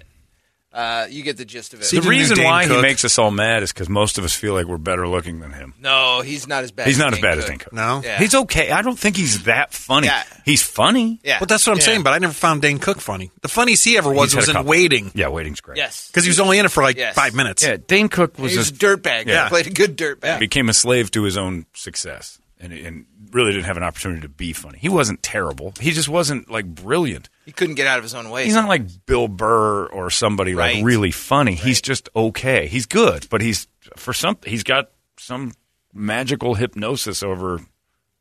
That's 0.75 1.07
it. 1.07 1.11
Uh, 1.11 1.13
you 1.15 1.23
get 1.23 1.37
the 1.37 1.45
gist 1.45 1.73
of 1.73 1.81
it. 1.81 1.89
the 1.89 1.99
the 2.01 2.09
reason 2.09 2.37
Dane 2.37 2.45
why 2.45 2.67
he 2.67 2.81
makes 2.81 3.05
us 3.05 3.17
all 3.17 3.31
mad 3.31 3.63
is 3.63 3.71
because 3.71 3.89
most 3.89 4.17
of 4.17 4.23
us 4.23 4.33
feel 4.35 4.53
like 4.53 4.65
we're 4.65 4.77
better 4.77 5.07
looking 5.07 5.39
than 5.39 5.51
him. 5.53 5.73
no, 5.79 6.21
he's 6.21 6.47
not 6.47 6.63
as 6.63 6.71
bad. 6.71 6.87
He's 6.87 6.97
as 6.97 6.99
not 6.99 7.07
as 7.13 7.15
Dane 7.15 7.21
bad 7.21 7.37
as 7.37 7.45
Dane 7.45 7.57
Cook. 7.59 7.73
No? 7.73 8.01
Yeah. 8.03 8.17
He's 8.17 8.35
okay. 8.35 8.71
I 8.71 8.81
don't 8.81 8.97
think 8.99 9.15
he's 9.17 9.43
that 9.43 9.73
funny. 9.73 10.07
Yeah. 10.07 10.23
He's 10.43 10.61
funny. 10.61 11.19
Yeah. 11.23 11.39
Well, 11.39 11.47
that's 11.47 11.65
what 11.65 11.73
I'm 11.73 11.79
Yeah. 11.79 11.85
saying, 11.85 12.03
but 12.03 12.13
I 12.13 12.19
never 12.19 12.33
found 12.33 12.61
Dane 12.61 12.79
Cook 12.79 12.99
funny. 13.01 13.31
The 13.41 13.47
funniest 13.47 13.83
he 13.85 13.97
ever 13.97 14.11
was 14.11 14.31
He's 14.31 14.33
had 14.33 14.39
was 14.41 14.47
a 14.47 14.51
in 14.51 14.55
couple. 14.57 14.69
Waiting. 14.69 15.11
Yeah, 15.15 15.29
waiting's 15.29 15.61
great. 15.61 15.77
Yes. 15.77 16.07
Because 16.07 16.23
he 16.25 16.29
was 16.29 16.39
only 16.39 16.59
in 16.59 16.65
it 16.65 16.71
for 16.71 16.83
like 16.83 16.97
Yes. 16.97 17.15
five 17.15 17.33
minutes. 17.33 17.63
Yeah, 17.63 17.77
Dane 17.77 18.09
Cook 18.09 18.37
was 18.37 18.51
He 18.51 18.57
was 18.57 18.69
a 18.69 18.73
a 18.73 18.77
dirtbag. 18.77 19.27
Yeah. 19.27 19.43
He 19.45 19.49
played 19.49 19.67
a 19.67 19.71
good 19.71 19.97
dirtbag. 19.97 20.39
became 20.39 20.69
a 20.69 20.73
slave 20.73 21.09
to 21.11 21.23
his 21.23 21.37
own 21.37 21.65
success 21.73 22.39
and, 22.59 22.71
and 22.73 23.05
really 23.31 23.51
didn't 23.51 23.65
have 23.65 23.77
an 23.77 23.83
opportunity 23.83 24.21
to 24.21 24.29
be 24.29 24.53
funny. 24.53 24.77
He 24.79 24.89
wasn't 24.89 25.21
terrible. 25.23 25.73
He 25.79 25.91
just 25.91 26.07
wasn't 26.09 26.49
like 26.49 26.65
brilliant. 26.65 27.29
He 27.45 27.51
couldn't 27.51 27.75
get 27.75 27.85
out 27.87 27.97
of 27.97 28.03
his 28.03 28.13
own 28.15 28.29
way. 28.29 28.45
He's 28.45 28.53
not 28.55 28.69
like 28.69 29.05
Bill 29.05 29.27
Burr 29.27 29.85
or 29.87 30.09
somebody 30.09 30.55
Right. 30.55 30.77
like 30.77 30.85
really 30.85 31.11
funny. 31.11 31.55
He's 31.55 31.81
just 31.81 32.09
okay. 32.15 32.67
He's 32.67 32.85
good, 32.85 33.27
but 33.29 33.41
he's 33.41 33.67
for 33.97 34.13
some 34.13 34.37
he's 34.45 34.63
got 34.63 34.89
some 35.17 35.53
magical 35.93 36.55
hypnosis 36.55 37.21
over 37.23 37.59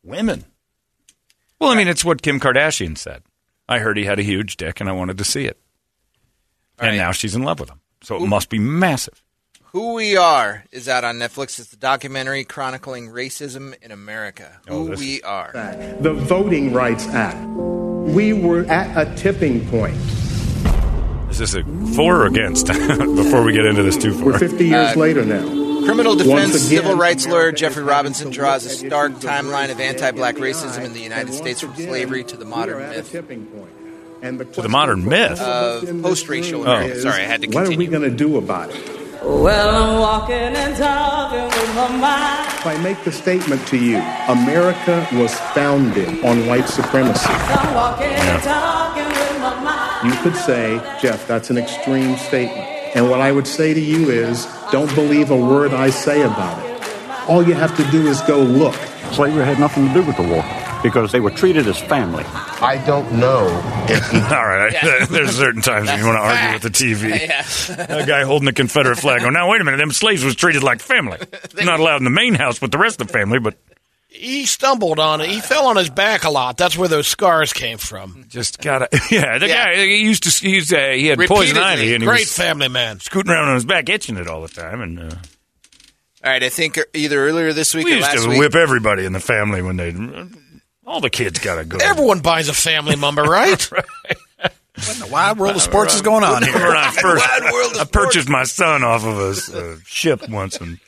women. 0.02 0.44
Well, 1.60 1.70
I 1.70 1.76
mean, 1.76 1.88
it's 1.88 2.04
what 2.04 2.22
Kim 2.22 2.40
Kardashian 2.40 2.98
said. 2.98 3.22
I 3.68 3.78
heard 3.78 3.96
he 3.96 4.04
had 4.04 4.18
a 4.18 4.22
huge 4.22 4.56
dick 4.56 4.80
and 4.80 4.88
I 4.88 4.92
wanted 4.92 5.18
to 5.18 5.24
see 5.24 5.46
it. 5.46 5.58
and 6.78 6.88
right. 6.90 6.96
now 6.96 7.12
she's 7.12 7.34
in 7.34 7.42
love 7.42 7.60
with 7.60 7.70
him. 7.70 7.80
So 8.02 8.16
it 8.22 8.26
must 8.26 8.50
be 8.50 8.58
massive. 8.58 9.22
Who 9.75 9.95
We 9.95 10.16
Are 10.16 10.62
is 10.71 10.88
out 10.88 11.02
on 11.02 11.16
Netflix. 11.16 11.59
It's 11.59 11.71
the 11.71 11.76
documentary 11.76 12.45
chronicling 12.45 13.09
racism 13.09 13.75
in 13.83 13.90
America. 13.90 14.61
Oh, 14.69 14.87
Who 14.87 14.93
We 14.93 15.21
Are. 15.23 15.50
The 15.99 16.12
Voting 16.14 16.73
Rights 16.73 17.09
Act. 17.09 17.45
We 17.45 18.33
were 18.35 18.64
at 18.66 18.97
a 18.97 19.12
tipping 19.16 19.69
point. 19.71 19.97
Is 21.28 21.38
this 21.38 21.57
a 21.57 21.64
for 21.97 22.23
or 22.23 22.26
against 22.26 22.69
before 22.69 23.43
we 23.43 23.52
get 23.52 23.66
into 23.66 23.83
this 23.83 23.97
too 23.97 24.16
We're 24.25 24.38
50 24.38 24.64
years 24.64 24.97
uh, 24.97 25.00
later 25.00 25.25
now. 25.25 25.43
Criminal 25.85 26.14
defense 26.14 26.50
again, 26.50 26.61
civil 26.61 26.95
rights 26.95 27.26
lawyer 27.26 27.50
Jeffrey 27.50 27.83
Robinson 27.83 28.31
draws 28.31 28.64
a 28.66 28.71
stark 28.71 29.14
timeline 29.14 29.73
of 29.73 29.81
anti-black 29.81 30.37
racism 30.37 30.85
in 30.85 30.93
the 30.93 31.00
United 31.00 31.35
States 31.35 31.61
from 31.61 31.75
slavery 31.75 32.23
to 32.23 32.37
the 32.37 32.45
modern 32.45 32.78
myth. 32.78 33.09
a 33.09 33.11
tipping 33.11 33.47
point. 33.47 33.73
And 34.23 34.38
the 34.38 34.45
the 34.45 34.69
modern 34.69 35.04
myth? 35.04 35.40
Of 35.40 35.83
uh, 35.83 36.00
post-racial 36.00 36.62
Oh. 36.62 36.95
Sorry, 36.95 37.25
I 37.25 37.26
had 37.26 37.40
to 37.40 37.49
Continue. 37.49 37.71
What 37.71 37.75
are 37.75 37.76
we 37.76 37.87
going 37.88 38.09
to 38.09 38.16
do 38.16 38.38
about 38.38 38.71
it? 38.71 39.03
Well, 39.25 39.75
I'm 39.75 39.99
walking 39.99 40.35
and 40.35 40.76
talking 40.76 41.45
with 41.45 41.75
my 41.75 41.88
mind. 41.97 42.47
If 42.59 42.66
I 42.66 42.76
make 42.83 43.02
the 43.04 43.11
statement 43.11 43.66
to 43.69 43.78
you, 43.78 43.97
America 44.28 45.09
was 45.14 45.35
founded 45.54 46.23
on 46.23 46.47
white 46.47 46.69
supremacy. 46.69 47.31
I'm 47.31 47.75
walking 47.75 48.09
and 48.09 48.43
talking 48.43 49.09
with 49.09 49.40
my 49.40 49.61
mind. 49.62 50.12
You 50.12 50.23
could 50.23 50.37
say, 50.37 50.78
Jeff, 51.00 51.26
that's 51.26 51.49
an 51.49 51.57
extreme 51.57 52.19
statement. 52.19 52.69
And 52.95 53.09
what 53.09 53.21
I 53.21 53.33
would 53.33 53.47
say 53.47 53.73
to 53.73 53.81
you 53.81 54.11
is, 54.11 54.47
don't 54.71 54.95
believe 54.95 55.31
a 55.31 55.37
word 55.37 55.73
I 55.73 55.88
say 55.88 56.21
about 56.21 56.62
it. 56.62 57.26
All 57.26 57.43
you 57.43 57.54
have 57.54 57.75
to 57.78 57.90
do 57.90 58.07
is 58.07 58.21
go 58.23 58.40
look. 58.40 58.75
Slavery 59.12 59.47
had 59.47 59.59
nothing 59.59 59.88
to 59.88 59.95
do 59.95 60.02
with 60.02 60.19
the 60.19 60.23
war 60.23 60.63
because 60.84 61.10
they 61.10 61.18
were 61.18 61.32
treated 61.32 61.66
as 61.66 61.80
family. 61.80 62.22
I 62.24 62.80
don't 62.86 63.10
know 63.14 63.46
if 63.88 64.08
he. 64.10 64.18
All 64.34 64.46
right, 64.46 64.72
there's 65.10 65.36
certain 65.36 65.62
times 65.62 65.88
when 65.88 65.98
you 65.98 66.04
want 66.06 66.16
to 66.18 66.20
argue 66.22 66.52
with 66.52 66.62
the 66.62 66.68
TV. 66.70 67.98
A 68.02 68.06
guy 68.06 68.22
holding 68.22 68.46
the 68.46 68.52
Confederate 68.52 68.98
flag. 68.98 69.22
Oh, 69.24 69.30
now 69.30 69.50
wait 69.50 69.60
a 69.60 69.64
minute. 69.64 69.78
Them 69.78 69.90
slaves 69.90 70.22
was 70.24 70.36
treated 70.36 70.62
like 70.62 70.80
family. 70.80 71.18
Not 71.64 71.80
allowed 71.80 71.96
in 71.96 72.04
the 72.04 72.10
main 72.10 72.34
house 72.34 72.60
with 72.60 72.70
the 72.70 72.78
rest 72.78 73.00
of 73.00 73.08
the 73.08 73.12
family, 73.12 73.40
but 73.40 73.56
He 74.08 74.46
stumbled 74.46 75.00
on 75.00 75.20
it. 75.20 75.28
He 75.30 75.40
fell 75.40 75.66
on 75.66 75.76
his 75.76 75.90
back 75.90 76.22
a 76.24 76.30
lot. 76.30 76.56
That's 76.56 76.78
where 76.78 76.86
those 76.88 77.08
scars 77.08 77.52
came 77.52 77.78
from. 77.78 78.26
just 78.28 78.60
gotta. 78.60 78.88
Yeah, 79.10 79.38
the 79.38 79.48
guy 79.48 79.74
he 79.74 80.02
used 80.02 80.22
to. 80.22 80.48
He's 80.48 80.72
uh, 80.72 80.90
he 80.94 81.06
had 81.08 81.18
poison 81.18 81.58
ivy 81.58 81.94
and 81.94 82.02
he 82.02 82.06
Great 82.06 82.20
was 82.20 82.36
family 82.36 82.68
man. 82.68 83.00
scooting 83.00 83.32
around 83.32 83.48
on 83.48 83.54
his 83.56 83.64
back, 83.64 83.88
itching 83.88 84.16
it 84.18 84.28
all 84.28 84.42
the 84.42 84.48
time, 84.48 84.80
and. 84.80 85.00
Uh, 85.00 85.16
All 86.24 86.30
right, 86.30 86.42
I 86.42 86.48
think 86.48 86.78
either 86.94 87.18
earlier 87.26 87.52
this 87.52 87.74
week 87.74 87.84
we 87.86 87.92
or 87.92 87.96
used 87.96 88.08
last 88.08 88.22
to 88.22 88.30
week. 88.30 88.38
whip 88.38 88.54
everybody 88.54 89.04
in 89.04 89.12
the 89.12 89.20
family 89.20 89.60
when 89.62 89.76
they. 89.76 89.90
All 90.86 91.00
the 91.00 91.10
kids 91.10 91.38
gotta 91.38 91.64
go. 91.64 91.78
Everyone 91.82 92.20
buys 92.20 92.48
a 92.48 92.54
family 92.54 92.96
member, 92.96 93.22
right? 93.22 93.70
What 94.76 94.94
in 94.96 95.00
the 95.06 95.06
wide 95.06 95.38
world 95.38 95.54
of 95.54 95.62
sports 95.62 95.94
is 95.94 96.02
going 96.02 96.24
on 96.24 96.42
here? 96.42 96.52
When 96.52 96.76
I 96.76 96.90
first, 97.00 97.24
I 97.80 97.84
purchased 97.84 98.28
my 98.28 98.42
son 98.42 98.82
off 98.82 99.04
of 99.04 99.16
a 99.54 99.78
ship 99.84 100.28
once, 100.28 100.56
and 100.56 100.80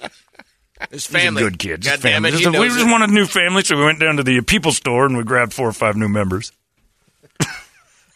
His 0.90 1.06
he's 1.06 1.06
family. 1.06 1.40
a 1.44 1.48
good 1.48 1.58
kid. 1.60 1.82
Just 1.82 2.02
God 2.02 2.08
damn 2.08 2.22
family. 2.24 2.30
it, 2.30 2.32
he 2.38 2.42
Just 2.42 2.48
a- 2.56 2.58
we 2.60 2.66
knows 2.66 2.74
just 2.76 2.88
it. 2.88 2.90
wanted 2.90 3.10
a 3.10 3.12
new 3.12 3.26
family, 3.26 3.62
so 3.62 3.76
we 3.76 3.84
went 3.84 4.00
down 4.00 4.16
to 4.16 4.24
the 4.24 4.40
People 4.40 4.72
store 4.72 5.06
and 5.06 5.16
we 5.16 5.22
grabbed 5.22 5.52
four 5.54 5.68
or 5.68 5.72
five 5.72 5.94
new 5.94 6.08
members. 6.08 6.50
All 7.40 7.48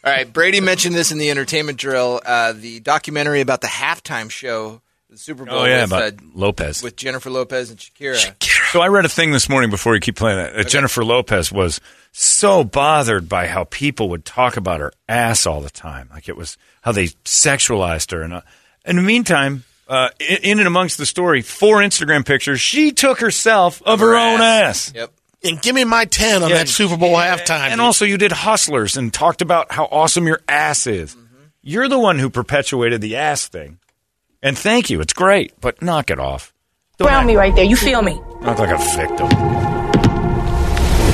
right, 0.04 0.30
Brady 0.30 0.60
mentioned 0.60 0.96
this 0.96 1.12
in 1.12 1.18
the 1.18 1.30
entertainment 1.30 1.78
drill. 1.78 2.20
Uh, 2.26 2.52
the 2.52 2.80
documentary 2.80 3.40
about 3.40 3.60
the 3.60 3.66
halftime 3.68 4.28
show, 4.28 4.80
the 5.10 5.18
Super 5.18 5.44
Bowl 5.44 5.58
Oh 5.58 5.64
yeah, 5.64 5.82
with, 5.82 5.92
about 5.92 6.12
uh, 6.14 6.16
Lopez. 6.34 6.82
with 6.82 6.96
Jennifer 6.96 7.30
Lopez 7.30 7.70
and 7.70 7.78
Shakira. 7.78 8.42
So 8.70 8.80
I 8.80 8.86
read 8.88 9.04
a 9.04 9.08
thing 9.08 9.32
this 9.32 9.48
morning 9.48 9.68
before 9.70 9.94
you 9.94 10.00
keep 10.00 10.14
playing 10.16 10.38
that. 10.38 10.54
that 10.54 10.68
Jennifer 10.68 11.04
Lopez 11.04 11.50
was 11.50 11.80
so 12.12 12.62
bothered 12.64 13.28
by 13.28 13.46
how 13.48 13.64
people 13.64 14.08
would 14.10 14.24
talk 14.24 14.56
about 14.56 14.78
her 14.80 14.92
ass 15.08 15.46
all 15.46 15.60
the 15.60 15.70
time, 15.70 16.08
like 16.12 16.28
it 16.28 16.36
was 16.36 16.56
how 16.82 16.92
they 16.92 17.06
sexualized 17.24 18.12
her. 18.12 18.22
And 18.22 18.32
uh, 18.34 18.40
in 18.84 18.94
the 18.96 19.02
meantime, 19.02 19.64
uh, 19.88 20.10
in, 20.20 20.36
in 20.44 20.58
and 20.60 20.68
amongst 20.68 20.98
the 20.98 21.06
story, 21.06 21.42
four 21.42 21.78
Instagram 21.78 22.24
pictures, 22.24 22.60
she 22.60 22.92
took 22.92 23.18
herself 23.20 23.82
of 23.84 23.98
her 24.00 24.16
own 24.16 24.40
ass. 24.40 24.92
Yep. 24.94 25.12
And 25.42 25.60
give 25.60 25.74
me 25.74 25.84
my 25.84 26.04
10 26.04 26.42
on 26.44 26.50
Yeah. 26.50 26.58
that 26.58 26.68
Super 26.68 26.96
Bowl 26.96 27.14
halftime. 27.16 27.70
And 27.70 27.80
also, 27.80 28.04
you 28.04 28.18
did 28.18 28.30
Hustlers 28.30 28.96
and 28.96 29.12
talked 29.12 29.42
about 29.42 29.72
how 29.72 29.86
awesome 29.86 30.26
your 30.28 30.40
ass 30.46 30.86
is. 30.86 31.16
You're 31.62 31.88
the 31.88 31.98
one 31.98 32.18
who 32.18 32.30
perpetuated 32.30 33.00
the 33.00 33.16
ass 33.16 33.48
thing. 33.48 33.78
And 34.42 34.56
thank 34.56 34.88
you. 34.90 35.00
It's 35.00 35.12
great, 35.12 35.52
but 35.60 35.82
knock 35.82 36.10
it 36.10 36.18
off. 36.18 36.52
Around 37.00 37.26
me 37.26 37.36
right 37.36 37.54
there. 37.54 37.64
You 37.64 37.76
feel 37.76 38.02
me? 38.02 38.20
Not 38.42 38.58
like 38.58 38.70
a 38.70 38.78
victim. 38.96 39.28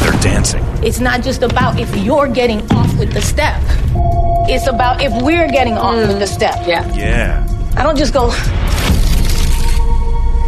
They're 0.01 0.21
dancing. 0.21 0.65
It's 0.85 1.01
not 1.01 1.23
just 1.23 1.43
about 1.43 1.79
if 1.79 1.95
you're 1.97 2.29
getting 2.29 2.61
off 2.73 2.97
with 2.99 3.13
the 3.13 3.21
step. 3.23 3.61
It's 4.49 4.67
about 4.69 5.01
if 5.03 5.13
we're 5.23 5.49
getting 5.49 5.75
off 5.75 5.97
with 6.09 6.19
the 6.19 6.27
step. 6.27 6.67
Yeah. 6.67 6.93
Yeah. 6.95 7.47
I 7.77 7.83
don't 7.83 7.97
just 7.97 8.13
go, 8.13 8.31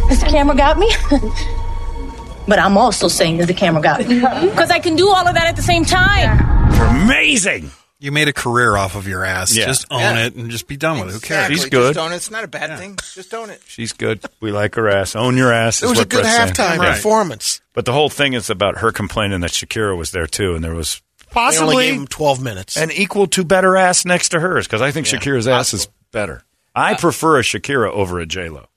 has 0.07 0.19
the 0.21 0.25
camera 0.27 0.55
got 0.55 0.77
me? 0.77 0.89
but 2.47 2.59
I'm 2.59 2.77
also 2.77 3.07
saying 3.07 3.37
that 3.37 3.47
the 3.47 3.53
camera 3.53 3.81
got 3.81 4.07
me. 4.07 4.19
Because 4.49 4.71
I 4.71 4.79
can 4.79 4.95
do 4.95 5.09
all 5.09 5.27
of 5.27 5.35
that 5.35 5.47
at 5.47 5.55
the 5.55 5.61
same 5.61 5.83
time. 5.85 6.39
You're 6.73 6.85
amazing. 7.03 7.71
You 8.01 8.13
made 8.13 8.29
a 8.29 8.33
career 8.33 8.77
off 8.77 8.95
of 8.95 9.07
your 9.09 9.25
ass. 9.25 9.53
Yeah. 9.53 9.65
Just 9.65 9.85
own 9.91 9.99
Yeah. 9.99 10.25
it 10.27 10.35
and 10.35 10.49
just 10.49 10.67
be 10.67 10.77
done 10.77 10.99
with 10.99 11.09
it. 11.09 11.13
Who 11.13 11.19
cares? 11.19 11.49
Exactly. 11.49 11.55
She's 11.57 11.65
good. 11.69 11.93
Just 11.95 12.05
own 12.05 12.13
it. 12.13 12.15
It's 12.15 12.31
not 12.31 12.43
a 12.45 12.47
bad 12.47 12.79
thing. 12.79 12.97
Just 13.13 13.33
own 13.33 13.49
it. 13.49 13.61
She's 13.67 13.91
good. 13.91 14.21
We 14.39 14.51
like 14.53 14.75
her 14.75 14.89
ass. 14.89 15.15
Own 15.17 15.35
your 15.35 15.51
ass. 15.51 15.81
it 15.81 15.85
is 15.85 15.89
was 15.91 15.99
a 15.99 16.05
good 16.05 16.21
Brett's 16.21 16.57
saying. 16.57 16.69
halftime 16.77 16.77
Right. 16.79 16.95
performance. 16.95 17.59
But 17.73 17.83
the 17.85 17.91
whole 17.91 18.09
thing 18.09 18.33
is 18.33 18.49
about 18.49 18.77
her 18.77 18.91
complaining 18.93 19.41
that 19.41 19.51
Shakira 19.51 19.97
was 19.97 20.11
there 20.11 20.27
too, 20.27 20.55
and 20.55 20.63
there 20.63 20.73
was 20.75 21.01
They 21.33 21.39
only 21.41 21.51
possibly 21.51 21.85
gave 21.87 21.95
him 21.95 22.07
12 22.07 22.41
minutes. 22.41 22.77
an 22.77 22.89
equal 22.91 23.27
to 23.27 23.43
better 23.43 23.75
ass 23.75 24.05
next 24.05 24.29
to 24.29 24.39
hers 24.39 24.65
because 24.65 24.81
I 24.81 24.91
think 24.91 25.05
Shakira's 25.05 25.47
ass 25.47 25.73
is 25.73 25.89
better. 26.13 26.43
I 26.73 26.93
prefer 26.93 27.39
a 27.39 27.41
Shakira 27.41 27.91
over 27.91 28.19
a 28.21 28.25
J 28.25 28.47
Lo. 28.47 28.67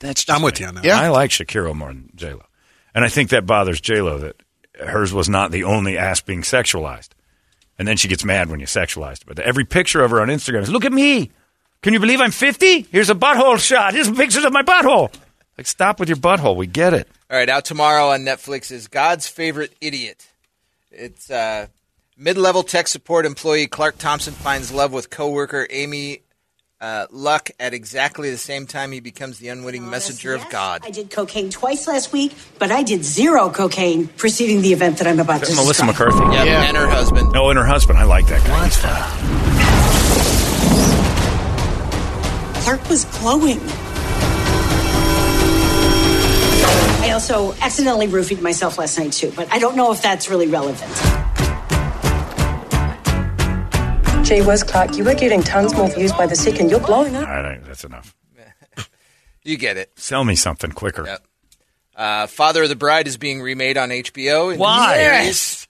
That's 0.00 0.24
I'm 0.28 0.36
just 0.36 0.44
with 0.44 0.54
me. 0.54 0.60
you 0.64 0.68
on 0.68 0.74
that. 0.76 0.84
Yeah, 0.84 0.98
I 1.00 1.08
like 1.08 1.30
Shakira 1.30 1.74
more 1.74 1.88
than 1.88 2.08
J 2.14 2.32
Lo, 2.32 2.44
and 2.94 3.04
I 3.04 3.08
think 3.08 3.30
that 3.30 3.44
bothers 3.46 3.80
J 3.80 4.00
Lo 4.00 4.18
that 4.18 4.36
hers 4.84 5.12
was 5.12 5.28
not 5.28 5.50
the 5.50 5.64
only 5.64 5.96
ass 5.98 6.20
being 6.22 6.42
sexualized, 6.42 7.10
and 7.82 7.88
then 7.88 7.96
she 7.96 8.06
gets 8.06 8.24
mad 8.24 8.48
when 8.48 8.60
you 8.60 8.66
sexualized. 8.66 9.26
But 9.26 9.40
every 9.40 9.64
picture 9.64 10.02
of 10.02 10.12
her 10.12 10.20
on 10.20 10.28
Instagram 10.28 10.62
is, 10.62 10.70
"Look 10.70 10.84
at 10.84 10.92
me! 10.92 11.32
Can 11.82 11.92
you 11.92 11.98
believe 11.98 12.20
I'm 12.20 12.30
50? 12.30 12.82
Here's 12.92 13.10
a 13.10 13.14
butthole 13.16 13.58
shot. 13.58 13.92
Here's 13.92 14.08
pictures 14.08 14.44
of 14.44 14.52
my 14.52 14.62
butthole." 14.62 15.12
Like, 15.58 15.66
stop 15.66 15.98
with 15.98 16.08
your 16.08 16.16
butthole. 16.16 16.54
We 16.54 16.68
get 16.68 16.94
it. 16.94 17.08
All 17.28 17.36
right, 17.36 17.48
out 17.48 17.64
tomorrow 17.64 18.10
on 18.10 18.20
Netflix 18.20 18.70
is 18.70 18.86
God's 18.86 19.26
Favorite 19.26 19.72
Idiot. 19.80 20.28
It's 20.92 21.28
uh, 21.28 21.66
mid-level 22.16 22.62
tech 22.62 22.86
support 22.86 23.26
employee 23.26 23.66
Clark 23.66 23.98
Thompson 23.98 24.32
finds 24.32 24.70
love 24.70 24.92
with 24.92 25.10
coworker 25.10 25.66
Amy 25.70 26.21
uh, 26.82 27.06
Luck 27.12 27.50
at 27.60 27.72
exactly 27.72 28.28
the 28.30 28.36
same 28.36 28.66
time 28.66 28.90
he 28.90 28.98
becomes 29.00 29.38
the 29.38 29.48
unwitting 29.48 29.88
messenger 29.88 30.34
of 30.34 30.46
God. 30.50 30.82
I 30.84 30.90
did 30.90 31.10
cocaine 31.10 31.48
twice 31.48 31.86
last 31.86 32.12
week, 32.12 32.34
but 32.58 32.72
I 32.72 32.82
did 32.82 33.04
zero 33.04 33.48
cocaine 33.50 34.08
preceding 34.08 34.62
the 34.62 34.72
event 34.72 34.98
that 34.98 35.06
I'm 35.06 35.20
about 35.20 35.44
to 35.44 35.54
Melissa 35.54 35.86
describe. 35.86 36.12
McCarthy. 36.12 36.34
Yeah, 36.34 36.64
and 36.64 36.76
her 36.76 36.88
husband. 36.88 37.36
Oh, 37.36 37.50
and 37.50 37.58
her 37.58 37.64
husband. 37.64 37.98
I 37.98 38.04
like 38.04 38.26
that 38.26 38.44
guy. 38.44 38.64
He's 38.64 38.76
fine. 38.76 39.52
Clark 42.62 42.88
was 42.88 43.04
glowing. 43.20 43.60
I 47.02 47.10
also 47.12 47.52
accidentally 47.60 48.08
roofied 48.08 48.40
myself 48.40 48.78
last 48.78 48.98
night 48.98 49.12
too, 49.12 49.32
but 49.36 49.52
I 49.52 49.60
don't 49.60 49.76
know 49.76 49.92
if 49.92 50.02
that's 50.02 50.28
really 50.28 50.48
relevant. 50.48 50.90
Jay 54.32 54.40
West 54.40 54.66
Clark, 54.66 54.96
you 54.96 55.04
were 55.04 55.12
getting 55.12 55.42
tons 55.42 55.74
more 55.74 55.90
views 55.90 56.10
by 56.10 56.26
the 56.26 56.34
second. 56.34 56.70
You're 56.70 56.80
blowing 56.80 57.14
up. 57.14 57.28
I 57.28 57.52
think 57.52 57.66
that's 57.66 57.84
enough. 57.84 58.14
You 59.44 59.58
get 59.58 59.76
it. 59.76 59.90
Sell 59.96 60.24
me 60.24 60.36
something 60.36 60.70
quicker. 60.70 61.04
Yep. 61.04 61.26
Uh, 61.94 62.26
Father 62.28 62.62
of 62.62 62.70
the 62.70 62.76
Bride 62.76 63.06
is 63.08 63.18
being 63.18 63.42
remade 63.42 63.76
on 63.76 63.90
HBO. 63.90 64.54
in 64.54 64.58
Why? 64.58 64.96
series. 64.96 65.68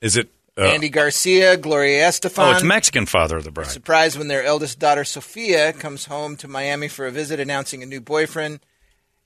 Is 0.00 0.16
it? 0.16 0.30
Uh, 0.56 0.62
Andy 0.62 0.88
Garcia, 0.88 1.58
Gloria 1.58 2.08
Estefan. 2.08 2.46
oh, 2.46 2.52
it's 2.52 2.62
Mexican 2.62 3.04
Father 3.04 3.36
of 3.36 3.44
the 3.44 3.50
Bride. 3.50 3.66
Surprised 3.66 4.16
when 4.16 4.28
their 4.28 4.42
eldest 4.42 4.78
daughter 4.78 5.04
Sophia 5.04 5.74
comes 5.74 6.06
home 6.06 6.36
to 6.36 6.48
Miami 6.48 6.88
for 6.88 7.06
a 7.06 7.10
visit, 7.10 7.40
announcing 7.40 7.82
a 7.82 7.86
new 7.86 8.00
boyfriend, 8.00 8.60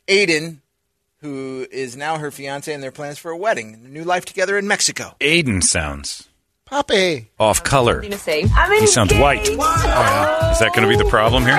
Aiden, 0.09 0.57
who 1.21 1.69
is 1.71 1.97
now 1.97 2.17
her 2.19 2.33
fiance, 2.33 2.73
and 2.73 2.83
their 2.83 2.91
plans 2.91 3.19
for 3.19 3.31
a 3.31 3.37
wedding 3.37 3.75
and 3.75 3.87
a 3.87 3.91
new 3.91 4.05
life 4.05 4.25
together 4.25 4.59
in 4.59 4.67
Mexico. 4.67 5.15
Aiden 5.21 5.63
sounds 5.63 6.31
Puppy. 6.71 7.29
off 7.41 7.65
color. 7.65 8.01
He 8.01 8.87
sounds 8.87 9.13
white. 9.15 9.49
Is 9.49 9.57
that 9.57 10.71
going 10.73 10.83
to 10.83 10.89
be 10.89 10.97
the 10.97 11.09
problem 11.11 11.43
here? 11.45 11.59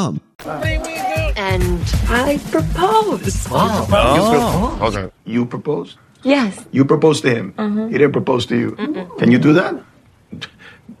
And 1.35 1.79
I 2.09 2.39
propose. 2.51 3.47
Oh. 3.51 4.77
Hold 4.79 4.95
on. 4.97 5.11
You 5.25 5.45
proposed? 5.45 5.97
Oh. 5.97 6.01
Yes. 6.23 6.65
You 6.71 6.85
proposed 6.85 7.23
to 7.23 7.33
him. 7.33 7.53
Mm-hmm. 7.53 7.87
He 7.87 7.93
didn't 7.93 8.11
propose 8.11 8.45
to 8.47 8.57
you. 8.57 8.71
Can 9.17 9.31
you 9.31 9.39
do 9.39 9.53
that? 9.53 9.75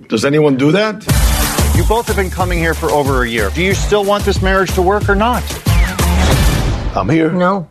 Does 0.07 0.25
anyone 0.25 0.57
do 0.57 0.71
that? 0.71 1.05
You 1.75 1.83
both 1.85 2.07
have 2.07 2.15
been 2.15 2.29
coming 2.29 2.59
here 2.59 2.73
for 2.73 2.89
over 2.91 3.23
a 3.23 3.27
year. 3.27 3.49
Do 3.51 3.63
you 3.63 3.73
still 3.73 4.03
want 4.03 4.25
this 4.25 4.41
marriage 4.41 4.73
to 4.73 4.81
work 4.81 5.07
or 5.09 5.15
not? 5.15 5.43
I'm 6.95 7.07
here. 7.09 7.31
No. 7.31 7.67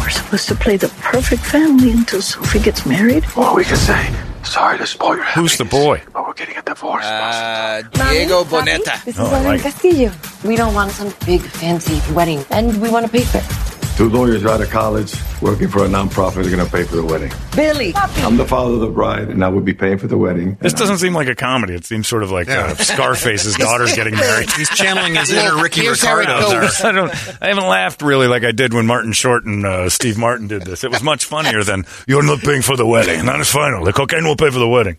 We're 0.00 0.08
supposed 0.10 0.48
to 0.48 0.54
play 0.54 0.76
the 0.78 0.88
perfect 1.00 1.42
family 1.42 1.90
until 1.90 2.22
Sophie 2.22 2.60
gets 2.60 2.86
married. 2.86 3.24
Or 3.36 3.54
we 3.54 3.64
could 3.64 3.76
say, 3.76 4.10
sorry 4.42 4.78
to 4.78 4.86
spoil 4.86 5.16
your 5.16 5.24
Who's 5.24 5.58
the 5.58 5.66
boy? 5.66 6.02
But 6.36 6.48
we're 6.48 6.54
getting 6.54 6.56
a 6.56 6.62
divorce. 6.62 7.04
Uh, 7.04 7.82
Diego 7.92 8.44
Boneta. 8.44 9.18
Oh, 9.18 9.34
I 9.34 9.42
like 9.42 9.60
it. 9.60 9.62
Castillo. 9.64 10.12
We 10.44 10.56
don't 10.56 10.74
want 10.74 10.92
some 10.92 11.12
big 11.24 11.40
fancy 11.42 12.00
wedding, 12.14 12.44
and 12.50 12.80
we 12.80 12.90
want 12.90 13.06
to 13.06 13.12
pay 13.12 13.24
for 13.24 13.38
it. 13.38 13.96
Two 13.96 14.10
lawyers 14.10 14.44
out 14.44 14.60
of 14.60 14.68
college 14.68 15.14
working 15.40 15.68
for 15.68 15.82
a 15.86 15.88
nonprofit 15.88 16.44
are 16.44 16.50
going 16.50 16.62
to 16.62 16.70
pay 16.70 16.84
for 16.84 16.96
the 16.96 17.04
wedding. 17.04 17.32
Billy. 17.54 17.94
I'm 17.96 18.36
the 18.36 18.44
father 18.44 18.74
of 18.74 18.80
the 18.80 18.90
bride, 18.90 19.30
and 19.30 19.42
I 19.42 19.48
would 19.48 19.64
be 19.64 19.72
paying 19.72 19.96
for 19.96 20.06
the 20.06 20.18
wedding. 20.18 20.58
This 20.60 20.74
doesn't 20.74 20.98
seem 20.98 21.14
like 21.14 21.28
a 21.28 21.34
comedy. 21.34 21.72
It 21.72 21.86
seems 21.86 22.06
sort 22.06 22.22
of 22.22 22.30
like 22.30 22.46
uh, 22.46 22.74
Scarface's 22.74 23.54
daughter's 23.58 23.94
getting 23.94 24.14
married. 24.14 24.50
He's 24.50 24.68
channeling 24.68 25.14
his 25.14 25.32
inner 25.32 25.62
Ricky 25.62 25.80
Here's 25.80 26.02
Ricardo. 26.02 26.32
I 26.84 26.92
don't. 26.92 27.10
I 27.42 27.48
haven't 27.48 27.66
laughed 27.66 28.02
really 28.02 28.26
like 28.26 28.44
I 28.44 28.52
did 28.52 28.74
when 28.74 28.86
Martin 28.86 29.12
Short 29.12 29.46
and 29.46 29.64
uh, 29.64 29.88
Steve 29.88 30.18
Martin 30.18 30.46
did 30.46 30.62
this. 30.62 30.84
It 30.84 30.90
was 30.90 31.02
much 31.02 31.24
funnier 31.24 31.64
than 31.64 31.86
"You're 32.06 32.22
not 32.22 32.40
paying 32.40 32.60
for 32.60 32.76
the 32.76 32.86
wedding." 32.86 33.20
And 33.20 33.28
that 33.28 33.40
is 33.40 33.50
final. 33.50 33.82
The 33.82 33.94
cocaine 33.94 34.24
will 34.24 34.36
pay 34.36 34.50
for 34.50 34.58
the 34.58 34.68
wedding. 34.68 34.98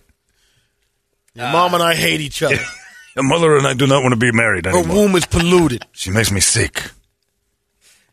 Your 1.37 1.51
mom 1.51 1.73
and 1.73 1.83
I 1.83 1.95
hate 1.95 2.21
each 2.21 2.41
other. 2.43 2.57
The 3.15 3.23
mother 3.23 3.57
and 3.57 3.65
I 3.65 3.73
do 3.73 3.87
not 3.87 4.03
want 4.03 4.13
to 4.13 4.19
be 4.19 4.31
married 4.31 4.65
Her 4.65 4.77
anymore. 4.77 4.95
womb 4.95 5.15
is 5.15 5.25
polluted. 5.25 5.87
She 5.91 6.11
makes 6.11 6.31
me 6.31 6.39
sick. 6.39 6.91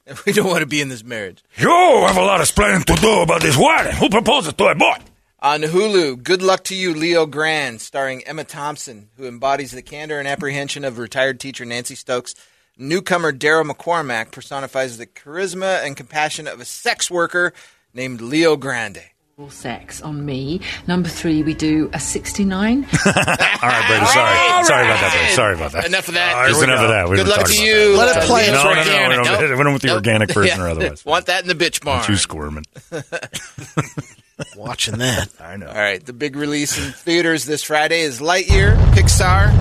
We 0.26 0.32
don't 0.32 0.46
want 0.48 0.60
to 0.60 0.66
be 0.66 0.80
in 0.80 0.88
this 0.88 1.04
marriage. 1.04 1.42
You 1.58 1.68
have 2.06 2.16
a 2.16 2.22
lot 2.24 2.36
of 2.36 2.42
explaining 2.42 2.84
to 2.84 2.94
do 2.94 3.20
about 3.20 3.42
this 3.42 3.54
wedding. 3.56 3.96
Who 3.96 4.08
proposes 4.08 4.54
to 4.54 4.64
a 4.66 4.74
boy? 4.74 4.96
On 5.40 5.60
Hulu, 5.60 6.22
Good 6.22 6.40
Luck 6.42 6.64
to 6.64 6.74
You, 6.74 6.94
Leo 6.94 7.26
Grande, 7.26 7.80
starring 7.82 8.22
Emma 8.24 8.44
Thompson, 8.44 9.10
who 9.18 9.26
embodies 9.26 9.72
the 9.72 9.82
candor 9.82 10.18
and 10.18 10.26
apprehension 10.28 10.84
of 10.84 10.96
retired 10.98 11.38
teacher 11.38 11.66
Nancy 11.66 11.94
Stokes. 11.94 12.34
Newcomer 12.78 13.30
Daryl 13.32 13.70
McCormack 13.70 14.30
personifies 14.30 14.96
the 14.96 15.06
charisma 15.06 15.84
and 15.84 15.96
compassion 15.98 16.46
of 16.48 16.60
a 16.62 16.64
sex 16.64 17.10
worker 17.10 17.52
named 17.92 18.22
Leo 18.22 18.56
Grande. 18.56 19.02
Sex 19.48 20.00
on 20.00 20.24
me. 20.24 20.60
Number 20.86 21.08
three, 21.08 21.42
we 21.42 21.54
do 21.54 21.90
a 21.92 21.98
69. 21.98 22.84
All 23.06 23.12
right, 23.12 23.84
Brady. 23.88 24.06
Sorry, 24.06 24.64
sorry 24.64 24.84
about 24.84 25.00
that. 25.00 25.12
Brady. 25.18 25.32
Sorry 25.34 25.54
about 25.54 25.72
that. 25.72 25.86
Enough 25.86 26.08
of 26.08 26.14
that. 26.14 26.34
All 26.34 26.40
right, 26.42 26.48
Just 26.50 26.62
enough 26.62 26.80
of 26.82 26.88
that. 26.88 27.08
We 27.08 27.16
Good 27.16 27.26
luck 27.28 27.46
to 27.48 27.64
you. 27.64 27.96
Let 27.96 28.16
it 28.16 28.22
play. 28.26 28.46
No, 28.46 28.54
It's 28.54 28.64
no, 28.64 28.70
no, 28.94 29.08
we 29.08 29.14
don't, 29.16 29.24
Nope. 29.24 29.40
we 29.40 29.64
don't 29.64 29.70
want 29.72 29.82
the 29.82 29.88
Nope. 29.88 29.96
organic 29.96 30.32
version 30.32 30.60
or 30.60 30.68
otherwise. 30.68 31.04
Want 31.14 31.26
that 31.26 31.42
in 31.42 31.48
the 31.48 31.54
bitch 31.56 31.84
barn. 31.84 31.98
Don't 32.00 32.08
you 32.10 32.16
squirming. 32.16 32.64
Watching 34.56 34.98
that. 34.98 35.28
I 35.40 35.56
know. 35.56 35.66
All 35.66 35.74
right, 35.74 36.04
the 36.04 36.12
big 36.12 36.36
release 36.36 36.78
in 36.78 36.92
theaters 36.92 37.44
this 37.44 37.62
Friday 37.64 38.02
is 38.02 38.20
Lightyear, 38.20 38.76
Pixar. 38.92 39.52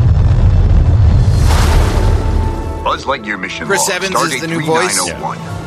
Buzz 2.83 3.05
Lightyear 3.05 3.39
mission 3.39 3.65
Chris 3.65 3.89
Evans 3.89 4.15
is 4.21 4.41
the 4.41 4.47
new 4.47 4.61
voice. 4.63 4.97
3901. 4.99 5.62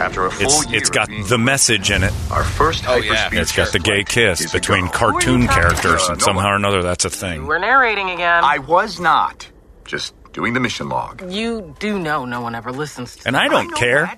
After 0.00 0.26
a 0.26 0.30
full 0.30 0.46
It's 0.46 0.66
year 0.70 0.78
it's 0.78 0.90
got 0.90 1.08
the 1.28 1.38
message 1.38 1.90
in 1.90 2.02
it. 2.04 2.12
our 2.30 2.44
first 2.44 2.84
Oh, 2.88 2.96
yeah. 2.96 3.28
It's 3.32 3.54
got 3.54 3.72
the 3.72 3.78
gay 3.80 4.04
kiss 4.04 4.52
between 4.52 4.88
cartoon 4.88 5.48
characters, 5.48 6.02
Uh, 6.08 6.12
and 6.12 6.22
somehow 6.22 6.50
or 6.50 6.56
another, 6.56 6.82
that's 6.82 7.04
a 7.04 7.10
thing. 7.10 7.46
We're 7.46 7.58
narrating 7.58 8.10
again. 8.10 8.44
I 8.44 8.58
was 8.58 9.00
not. 9.00 9.48
Just 9.84 10.14
doing 10.32 10.54
the 10.54 10.60
mission 10.60 10.88
log. 10.88 11.22
You 11.30 11.74
do 11.80 11.98
know 11.98 12.24
no 12.24 12.40
one 12.40 12.54
ever 12.54 12.70
listens 12.70 13.16
to 13.16 13.26
And 13.28 13.36
I 13.36 13.48
don't 13.48 13.74
care 13.74 14.12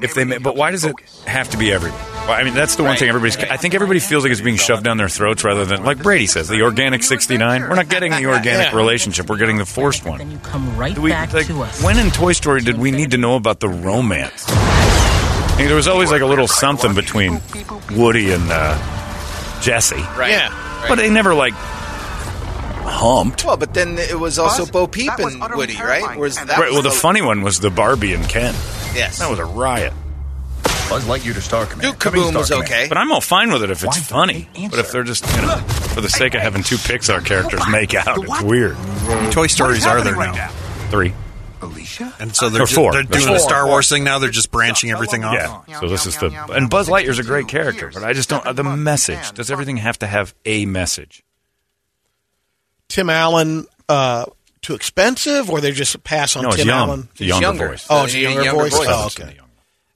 if 0.00 0.14
they. 0.14 0.24
ma- 0.24 0.38
But 0.38 0.54
why 0.54 0.70
does 0.70 0.84
it 0.84 0.94
have 1.26 1.50
to 1.50 1.56
be 1.56 1.72
everybody? 1.72 2.02
Well, 2.28 2.32
I 2.32 2.42
mean, 2.44 2.54
that's 2.54 2.76
the 2.76 2.84
one 2.84 2.96
thing 2.96 3.08
everybody's. 3.08 3.36
I 3.36 3.56
think 3.56 3.74
everybody 3.74 4.00
feels 4.00 4.22
like 4.22 4.32
it's 4.32 4.40
being 4.40 4.56
shoved 4.56 4.84
down 4.84 4.96
their 4.98 5.08
throats 5.08 5.42
rather 5.44 5.64
than 5.64 5.82
like 5.84 6.02
Brady 6.02 6.26
says, 6.26 6.48
the 6.48 6.62
organic 6.62 7.02
'69. 7.02 7.62
We're 7.62 7.74
not 7.74 7.88
getting 7.88 8.12
the 8.12 8.26
organic 8.26 8.66
Yeah. 8.72 8.76
relationship. 8.76 9.28
We're 9.28 9.36
getting 9.38 9.58
the 9.58 9.66
forced 9.66 10.04
one. 10.04 10.18
Then 10.18 10.30
you 10.30 10.38
come 10.38 10.76
right 10.78 10.96
we- 10.98 11.10
back 11.10 11.32
like, 11.32 11.46
to 11.48 11.62
us. 11.62 11.82
When 11.82 11.98
in 11.98 12.10
Toy 12.12 12.32
Story 12.32 12.60
did 12.60 12.78
we 12.78 12.92
need 12.92 13.10
to 13.12 13.18
know 13.18 13.34
about 13.36 13.60
the 13.60 13.68
romance? 13.68 14.46
I 15.54 15.58
mean, 15.58 15.66
there 15.68 15.76
was 15.76 15.88
always 15.88 16.10
like 16.10 16.20
a 16.22 16.26
little 16.26 16.48
something 16.48 16.94
between 16.94 17.40
Woody 17.92 18.32
and 18.32 18.42
uh, 18.50 19.60
Jesse, 19.62 19.96
Right. 19.96 20.30
Yeah. 20.32 20.84
but 20.88 20.96
they 20.96 21.08
never 21.10 21.32
like 21.34 21.54
humped. 22.86 23.44
Well, 23.44 23.56
but 23.56 23.72
then 23.74 23.96
it 23.98 24.18
was 24.18 24.38
also 24.38 24.66
Bo 24.66 24.86
Peep 24.86 25.12
and 25.18 25.40
Woody, 25.54 25.76
right? 25.76 26.16
Whereas 26.18 26.36
that 26.36 26.48
Right, 26.58 26.66
was 26.70 26.72
well, 26.74 26.82
the 26.82 26.90
funny 26.90 27.22
one 27.22 27.42
was 27.42 27.60
the 27.60 27.70
Barbie 27.70 28.14
and 28.14 28.28
Ken. 28.28 28.52
Yes. 28.94 29.18
That 29.18 29.30
was 29.30 29.38
a 29.38 29.44
riot. 29.44 29.92
Buzz 30.90 31.04
Lightyear 31.06 31.32
to 31.34 31.40
Star 31.40 31.64
Command. 31.66 31.82
Duke 31.92 31.98
Coming 31.98 32.20
to 32.20 32.26
Kaboom 32.26 32.30
Star 32.30 32.40
was 32.40 32.48
Command. 32.50 32.64
okay. 32.70 32.86
But 32.88 32.98
I'm 32.98 33.10
all 33.10 33.20
fine 33.22 33.50
with 33.52 33.62
it 33.62 33.70
if 33.70 33.82
it's 33.84 33.98
funny. 34.06 34.48
But 34.70 34.78
if 34.80 34.92
they're 34.92 35.02
just, 35.02 35.24
you 35.36 35.42
know, 35.42 35.56
for 35.94 36.00
the 36.02 36.10
sake 36.10 36.34
of 36.34 36.42
having 36.42 36.62
two 36.62 36.76
Pixar 36.76 37.24
characters 37.24 37.62
make 37.70 37.94
out, 37.94 38.18
it's 38.22 38.42
weird. 38.42 38.76
Toy 39.32 39.46
Stories 39.46 39.86
are 39.86 40.02
there 40.02 40.16
now. 40.16 40.48
Three. 40.90 41.14
Alicia? 41.64 42.14
And 42.18 42.34
so 42.34 42.48
they're, 42.48 42.62
Or 42.62 42.66
ju- 42.66 42.74
four. 42.74 42.92
they're 42.92 43.02
There's 43.04 43.24
doing 43.24 43.34
the 43.34 43.40
four. 43.40 43.48
Star 43.48 43.66
Wars 43.66 43.88
thing 43.88 44.04
now. 44.04 44.18
They're 44.18 44.30
just 44.30 44.50
branching 44.50 44.90
everything 44.90 45.24
off. 45.24 45.64
Yeah. 45.68 45.80
So 45.80 45.88
this 45.88 46.06
is 46.06 46.16
the 46.18 46.26
and 46.52 46.70
Buzz 46.70 46.88
Lightyear's 46.88 47.18
a 47.18 47.22
great 47.24 47.48
character, 47.48 47.90
but 47.92 48.02
I 48.04 48.12
just 48.12 48.28
don't. 48.28 48.54
The 48.56 48.62
message 48.64 49.32
does 49.32 49.50
everything 49.50 49.78
have 49.78 49.98
to 50.00 50.06
have 50.06 50.34
a 50.44 50.66
message? 50.66 51.22
Tim 52.88 53.10
Allen, 53.10 53.66
uh, 53.88 54.26
too 54.62 54.74
expensive, 54.74 55.50
or 55.50 55.60
they 55.60 55.72
just 55.72 56.02
pass 56.04 56.36
on 56.36 56.42
No, 56.42 56.48
it's 56.50 56.58
Tim 56.58 56.68
young. 56.68 56.88
Allen? 56.88 57.08
It's 57.12 57.20
a 57.20 57.24
younger 57.24 57.42
younger. 57.46 57.68
voice. 57.68 57.86
Oh, 57.90 58.04
it's 58.04 58.14
a 58.14 58.18
A 58.18 58.20
younger, 58.20 58.42
younger 58.42 58.62
voice. 58.62 58.72
voice. 58.76 58.86
Oh, 58.90 59.06
okay. 59.06 59.38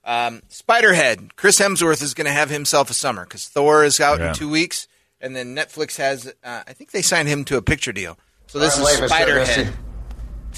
Um, 0.04 0.42
Spiderhead. 0.50 1.36
Chris 1.36 1.58
Hemsworth 1.60 2.02
is 2.02 2.14
going 2.14 2.26
to 2.26 2.32
have 2.32 2.48
himself 2.50 2.90
a 2.90 2.94
summer 2.94 3.24
because 3.24 3.46
Thor 3.46 3.84
is 3.84 4.00
out 4.00 4.18
Yeah. 4.20 4.28
in 4.30 4.34
two 4.34 4.48
weeks, 4.48 4.88
and 5.20 5.36
then 5.36 5.54
Netflix 5.54 5.96
has. 5.98 6.32
Uh, 6.42 6.62
I 6.66 6.72
think 6.72 6.92
they 6.92 7.02
signed 7.02 7.28
him 7.28 7.44
to 7.44 7.56
a 7.56 7.62
picture 7.62 7.92
deal. 7.92 8.18
So 8.46 8.58
this 8.58 8.78
All 8.78 8.86
is 8.86 9.00
right, 9.00 9.10
later, 9.10 9.40
Spiderhead. 9.44 9.72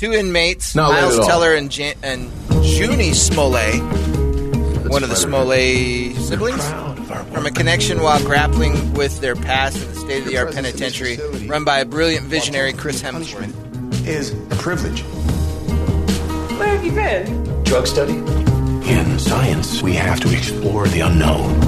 Sir. 0.01 0.07
Two 0.07 0.13
inmates, 0.15 0.75
Not 0.75 0.91
late 0.91 1.01
Miles 1.03 1.15
at 1.15 1.21
all. 1.21 1.29
Teller 1.29 1.55
and 1.55 1.71
Jan- 1.71 1.97
and 2.03 2.31
Jurnee 2.65 3.15
Smollett, 3.15 3.81
one 4.91 5.03
of 5.03 5.11
the 5.11 5.17
Smollett 5.17 6.17
siblings, 6.17 6.65
from 7.33 7.45
a 7.47 7.51
connection 7.51 8.01
while 8.01 8.19
grappling 8.25 8.95
with 8.95 9.21
their 9.21 9.37
past 9.37 9.77
in 9.77 9.89
the 9.93 10.01
state-of-the-art 10.01 10.55
penitentiary 10.55 11.19
run 11.47 11.65
by 11.65 11.81
a 11.81 11.85
brilliant 11.85 12.27
visionary 12.27 12.73
Chris 12.73 13.03
Hemsworth. 13.03 13.53
Is 14.07 14.31
a 14.31 14.57
privilege. 14.57 15.03
Where 16.59 16.69
have 16.69 16.85
you 16.85 16.93
been? 16.93 17.63
Drug 17.65 17.87
study? 17.87 18.15
In 18.91 19.19
science, 19.19 19.83
we 19.83 19.93
have 19.95 20.19
to 20.21 20.33
explore 20.35 20.89
the 20.89 21.01
unknown. 21.01 21.61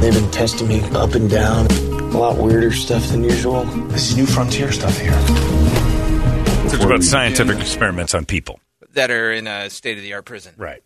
They've 0.00 0.12
been 0.12 0.30
testing 0.32 0.66
me 0.68 0.80
up 0.90 1.14
and 1.14 1.30
down. 1.30 1.66
A 1.68 2.18
lot 2.18 2.36
weirder 2.36 2.72
stuff 2.72 3.06
than 3.08 3.22
usual. 3.22 3.64
This 3.90 4.10
is 4.10 4.16
new 4.16 4.26
frontier 4.26 4.72
stuff 4.72 4.98
here. 4.98 5.14
It's 6.72 6.84
about 6.84 7.02
scientific 7.02 7.58
experiments 7.58 8.14
on 8.14 8.24
people. 8.24 8.60
that 8.94 9.10
are 9.10 9.32
in 9.32 9.46
a 9.46 9.68
state-of-the-art 9.70 10.24
prison. 10.24 10.54
Right. 10.56 10.82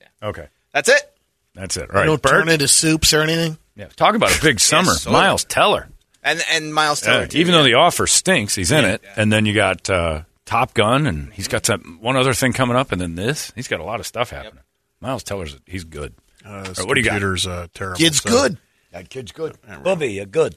Yeah. 0.00 0.28
Okay. 0.28 0.48
That's 0.72 0.88
it. 0.88 1.16
That's 1.54 1.76
it. 1.76 1.82
All 1.82 1.94
They 1.94 2.00
right, 2.00 2.06
don't 2.06 2.22
Bert. 2.22 2.32
turn 2.32 2.48
into 2.48 2.68
soups 2.68 3.12
or 3.12 3.20
anything. 3.22 3.58
Yeah. 3.76 3.88
Talk 3.96 4.14
about 4.14 4.36
a 4.36 4.40
big 4.42 4.60
summer. 4.72 4.92
so- 4.92 5.10
Miles 5.10 5.44
Teller. 5.44 5.88
And 6.22 6.42
and 6.50 6.74
Miles 6.74 7.02
Yeah, 7.02 7.12
Teller. 7.14 7.26
too, 7.28 7.38
even 7.38 7.52
yeah. 7.54 7.58
though 7.60 7.64
the 7.64 7.74
offer 7.74 8.06
stinks, 8.06 8.54
he's 8.54 8.70
in 8.70 8.84
it. 8.84 9.02
And 9.16 9.32
then 9.32 9.46
you 9.46 9.54
got 9.54 9.88
uh, 9.88 10.22
Top 10.44 10.74
Gun, 10.74 11.06
and 11.06 11.32
he's 11.32 11.48
got 11.48 11.64
some, 11.64 11.98
one 12.02 12.16
other 12.16 12.34
thing 12.34 12.52
coming 12.52 12.76
up, 12.76 12.92
and 12.92 13.00
then 13.00 13.14
this. 13.14 13.52
He's 13.54 13.68
got 13.68 13.80
a 13.80 13.84
lot 13.84 14.00
of 14.00 14.06
stuff 14.06 14.28
happening. 14.30 14.62
Miles 15.00 15.22
Teller's 15.22 15.56
he's 15.66 15.84
good. 15.84 16.12
Uh, 16.44 16.72
right, 16.76 16.86
what 16.86 16.94
do 16.94 17.00
you 17.00 17.04
got? 17.06 17.12
computer's 17.12 17.46
uh, 17.46 17.66
terrible. 17.72 17.96
Kid's 17.98 18.20
so- 18.22 18.28
good. 18.30 18.58
That 18.92 19.08
kid's 19.08 19.32
good. 19.32 19.56
Bubby, 19.82 20.12
you're 20.14 20.26
good. 20.26 20.56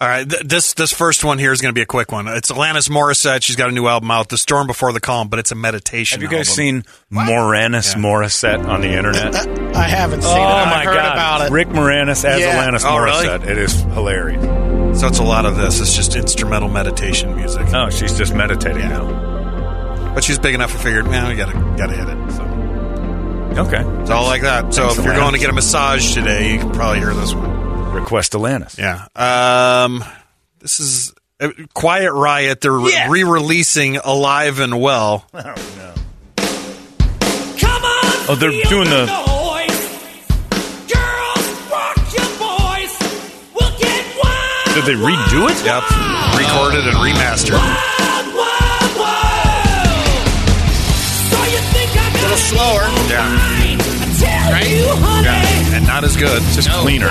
All 0.00 0.08
right, 0.08 0.28
th- 0.28 0.42
this 0.42 0.74
this 0.74 0.92
first 0.92 1.22
one 1.24 1.38
here 1.38 1.52
is 1.52 1.60
going 1.60 1.72
to 1.72 1.78
be 1.78 1.82
a 1.82 1.86
quick 1.86 2.10
one. 2.10 2.26
It's 2.26 2.50
Alanis 2.50 2.90
Morissette. 2.90 3.44
She's 3.44 3.54
got 3.54 3.68
a 3.68 3.72
new 3.72 3.86
album 3.86 4.10
out, 4.10 4.28
"The 4.28 4.36
Storm 4.36 4.66
Before 4.66 4.92
the 4.92 4.98
Calm," 5.00 5.28
but 5.28 5.38
it's 5.38 5.52
a 5.52 5.54
meditation. 5.54 6.20
Have 6.20 6.30
you 6.30 6.36
guys 6.36 6.48
album. 6.48 6.82
seen 6.82 6.84
Moranis 7.12 7.94
Morissette 7.94 8.66
on 8.66 8.80
the 8.80 8.88
internet? 8.92 9.36
I 9.76 9.84
haven't 9.84 10.22
seen 10.22 10.32
oh 10.32 10.34
it. 10.36 10.40
I've 10.46 10.66
my 10.68 10.84
heard 10.84 10.96
god! 10.96 11.12
about 11.12 11.40
it. 11.46 11.52
Rick 11.52 11.68
Moranis 11.68 12.24
as 12.24 12.40
Yeah. 12.40 12.66
Alanis 12.66 12.82
Oh, 12.84 12.98
really? 12.98 13.24
Morissette. 13.28 13.46
It 13.48 13.56
is 13.56 13.72
hilarious. 13.82 15.00
So 15.00 15.06
it's 15.06 15.20
a 15.20 15.24
lot 15.24 15.46
of 15.46 15.56
this. 15.56 15.80
It's 15.80 15.94
just 15.94 16.16
instrumental 16.16 16.68
meditation 16.68 17.36
music. 17.36 17.66
Oh, 17.72 17.88
she's 17.90 18.18
just 18.18 18.34
meditating 18.34 18.88
now. 18.88 20.12
But 20.12 20.24
she's 20.24 20.40
big 20.40 20.54
enough. 20.56 20.74
I 20.74 20.78
figured, 20.78 21.06
man, 21.06 21.28
we 21.28 21.36
gotta 21.36 21.52
gotta 21.78 21.94
hit 21.94 22.08
it. 22.08 22.32
So 22.32 22.42
Okay. 23.62 24.00
it's 24.02 24.10
all 24.10 24.24
like 24.24 24.42
that. 24.42 24.74
So 24.74 24.82
Thanks, 24.86 24.98
if 24.98 25.04
you're 25.04 25.14
Alanis. 25.14 25.18
going 25.20 25.32
to 25.34 25.38
get 25.38 25.50
a 25.50 25.52
massage 25.52 26.14
today, 26.14 26.52
you 26.54 26.58
can 26.58 26.72
probably 26.72 26.98
hear 26.98 27.14
this 27.14 27.32
one. 27.32 27.54
Request 27.94 28.32
Alanis. 28.32 28.76
Yeah. 28.78 29.06
Um, 29.16 30.04
this 30.60 30.80
is 30.80 31.14
uh, 31.40 31.48
Quiet 31.74 32.12
Riot. 32.12 32.60
They're 32.60 32.72
re- 32.72 32.92
Yeah. 32.92 33.08
re-releasing 33.10 33.96
Alive 33.98 34.58
and 34.60 34.80
Well. 34.80 35.26
Oh 35.34 35.40
no. 35.42 35.94
Oh, 38.26 38.36
they're 38.36 38.50
doing 38.70 38.88
the. 38.88 39.24
Did 44.74 44.86
they 44.86 44.94
redo 44.98 45.46
it? 45.48 45.54
Yep. 45.64 45.84
Recorded 46.34 46.82
and 46.88 46.96
remastered. 46.98 47.54
a 51.94 52.22
little 52.22 52.36
slower. 52.36 52.82
Yeah. 53.08 53.30
Right? 54.50 54.66
Yeah. 55.24 55.53
And 55.74 55.86
not 55.86 56.04
as 56.04 56.16
good. 56.16 56.40
Just 56.54 56.70
cleaner. 56.70 57.08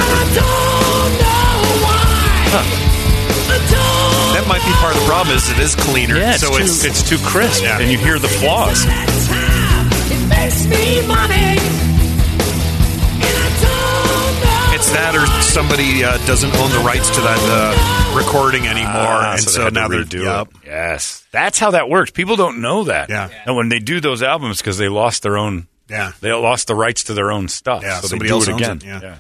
That 4.34 4.46
might 4.48 4.64
be 4.66 4.72
part 4.82 4.96
of 4.96 5.02
the 5.02 5.08
problem. 5.08 5.36
Is 5.36 5.50
it 5.50 5.60
is 5.60 5.76
cleaner. 5.76 6.18
Yeah, 6.18 6.32
it's 6.34 6.42
so 6.42 6.50
too, 6.58 6.64
it's 6.64 6.84
it's 6.86 7.04
too 7.08 7.18
crisp, 7.20 7.62
Yeah. 7.64 7.80
and 7.80 7.92
you 7.92 7.98
hear 7.98 8.18
the 8.20 8.28
flaws. 8.28 8.86
it's 14.76 14.90
that 14.92 15.16
or 15.16 15.26
somebody 15.42 16.04
uh, 16.04 16.18
doesn't 16.26 16.54
own 16.56 16.72
the 16.72 16.80
rights 16.80 17.10
to 17.16 17.22
that 17.22 17.40
uh, 17.44 18.18
recording 18.18 18.68
anymore, 18.68 18.92
Ah, 18.96 19.34
and 19.34 19.42
so, 19.42 19.50
so, 19.52 19.58
they 19.60 19.64
had 19.66 19.74
now 19.74 19.88
they're 19.88 20.04
redo 20.04 20.24
yep. 20.24 20.48
it. 20.48 20.56
Yes, 20.66 21.26
that's 21.32 21.60
how 21.60 21.72
that 21.72 21.90
works. 21.90 22.12
People 22.12 22.36
don't 22.36 22.60
know 22.62 22.86
that. 22.86 23.10
Yeah. 23.10 23.30
And 23.46 23.56
when 23.56 23.70
they 23.70 23.80
do 23.80 24.00
those 24.02 24.24
albums, 24.24 24.58
because 24.58 24.78
they 24.78 24.90
lost 24.90 25.24
their 25.24 25.38
own 25.38 25.68
Yeah. 25.90 26.12
They 26.22 26.32
lost 26.34 26.68
the 26.68 26.76
rights 26.76 27.04
to 27.06 27.14
their 27.14 27.32
own 27.32 27.48
stuff. 27.48 27.84
Yeah, 27.84 27.96
so 27.98 28.02
they 28.04 28.08
somebody 28.10 28.30
do 28.30 28.34
else 28.36 28.48
it 28.48 28.56
again. 28.56 28.78
it, 28.78 28.84
yeah. 28.84 29.18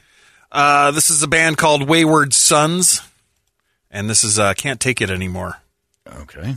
Uh, 0.51 0.91
this 0.91 1.09
is 1.09 1.21
a 1.23 1.27
band 1.27 1.57
called 1.57 1.87
Wayward 1.87 2.33
Sons, 2.33 3.01
and 3.89 4.09
this 4.09 4.23
is 4.23 4.37
uh, 4.39 4.53
Can't 4.53 4.79
Take 4.79 5.01
It 5.01 5.09
Anymore. 5.09 5.57
Okay. 6.07 6.55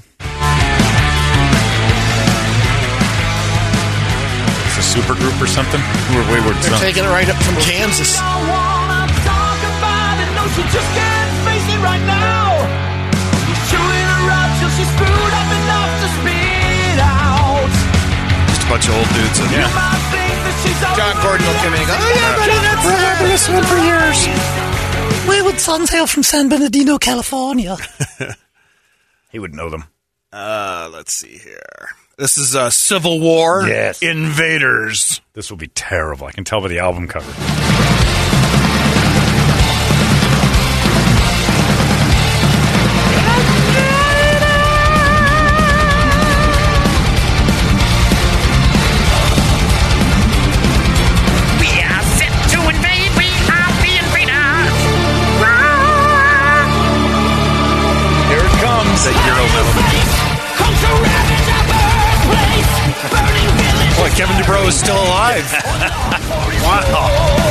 It's 4.67 4.79
a 4.79 4.83
super 4.83 5.15
group 5.15 5.41
or 5.41 5.47
something? 5.47 5.81
Who 5.81 6.19
are 6.21 6.27
Wayward 6.33 6.57
They're 6.57 6.71
Sons? 6.77 6.81
taking 6.83 7.05
it 7.05 7.09
right 7.09 7.29
up 7.29 7.37
from 7.43 7.55
Kansas. 7.57 8.17
She 10.57 10.63
just 10.73 10.89
can't 10.97 11.33
face 11.45 11.67
it 11.69 11.81
right 11.85 12.01
now. 12.09 12.57
He's 13.45 13.61
chewing 13.69 14.07
her 14.09 14.25
up 14.31 14.51
till 14.57 14.71
she's 14.79 14.89
screwed 14.95 15.35
up 15.37 15.49
a 18.67 18.69
bunch 18.69 18.89
of 18.89 18.95
old 18.97 19.09
dudes. 19.15 19.39
And, 19.39 19.51
You 19.51 19.63
might 19.63 20.03
think 20.11 20.35
that 20.43 20.57
she's 20.67 20.79
John 20.99 21.15
Gordon 21.23 21.47
will 21.47 21.61
come 21.63 21.75
in 21.75 21.81
and 21.81 21.89
go, 21.89 21.95
oh 21.95 22.11
yeah, 22.19 22.35
buddy, 22.35 22.59
that's 22.67 22.85
Remember 22.87 23.27
this 23.31 23.47
one 23.49 23.65
for 23.65 23.79
years. 23.79 24.19
Wayward 25.29 25.61
Sons 25.61 25.91
hail 25.91 26.07
from 26.07 26.23
San 26.23 26.49
Bernardino, 26.49 26.99
California. 26.99 27.77
He 29.33 29.39
would 29.41 29.55
know 29.55 29.69
them. 29.69 29.85
Uh, 30.33 30.89
let's 30.93 31.13
see 31.13 31.37
here. 31.37 31.89
This 32.17 32.39
is 32.39 32.57
uh, 32.57 32.71
Civil 32.71 33.21
War. 33.21 33.67
Yes. 33.67 34.01
Invaders. 34.01 35.21
This 35.35 35.51
will 35.51 35.59
be 35.59 35.67
terrible. 35.67 36.27
I 36.27 36.33
can 36.33 36.45
tell 36.45 36.63
by 36.63 36.69
the 36.69 36.79
album 36.79 37.07
cover. 37.07 37.31
Is 65.35 65.47
still 65.47 65.61
alive. 65.61 66.07
wow. 66.63 67.47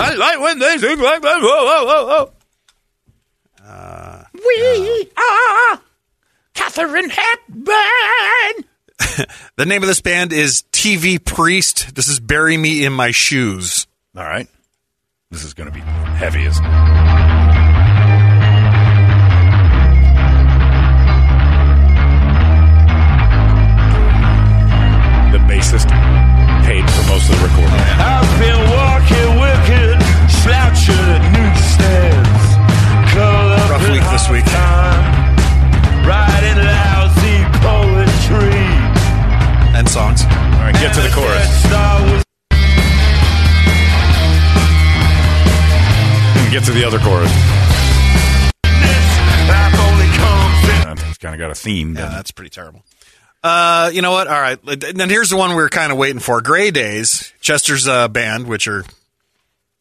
I 0.00 0.14
like 0.16 0.40
when 0.40 0.58
they 0.58 0.78
sing 0.78 1.00
like 1.00 1.22
that. 1.22 1.40
Whoa, 1.40 1.64
whoa, 1.64 1.84
whoa, 1.86 2.06
whoa. 2.06 2.32
Uh, 3.64 4.24
we 4.32 5.10
are 5.16 5.80
Catherine 6.54 7.10
Hepburn. 7.10 8.64
The 9.56 9.66
name 9.66 9.82
of 9.82 9.88
this 9.88 10.00
band 10.00 10.32
is 10.32 10.62
TV 10.70 11.22
Priest. 11.24 11.94
This 11.96 12.06
is 12.06 12.20
Bury 12.20 12.56
Me 12.56 12.84
in 12.84 12.92
My 12.92 13.10
Shoes. 13.10 13.88
All 14.16 14.22
right. 14.22 14.46
This 15.32 15.42
is 15.42 15.52
going 15.54 15.68
to 15.68 15.74
be 15.74 15.80
heavy, 15.80 16.44
isn't 16.44 16.64
it? 16.64 17.17
To 46.68 46.74
the 46.74 46.84
other 46.86 46.98
chorus. 46.98 47.30
Uh, 50.20 50.94
It's 51.08 51.16
kind 51.16 51.34
of 51.34 51.38
got 51.38 51.50
a 51.50 51.54
theme. 51.54 51.94
Yeah, 51.96 52.08
that's 52.10 52.30
pretty 52.30 52.50
terrible. 52.50 52.82
Uh, 53.42 53.90
you 53.94 54.02
know 54.02 54.10
what? 54.12 54.26
All 54.28 54.38
right. 54.38 54.58
Then 54.62 55.08
here's 55.08 55.30
the 55.30 55.38
one 55.38 55.54
we're 55.56 55.70
kind 55.70 55.90
of 55.92 55.96
waiting 55.96 56.18
for. 56.20 56.42
Grey 56.42 56.70
Daze, 56.70 57.32
Chester's 57.40 57.88
uh, 57.88 58.08
band, 58.08 58.46
which 58.48 58.68
are, 58.68 58.84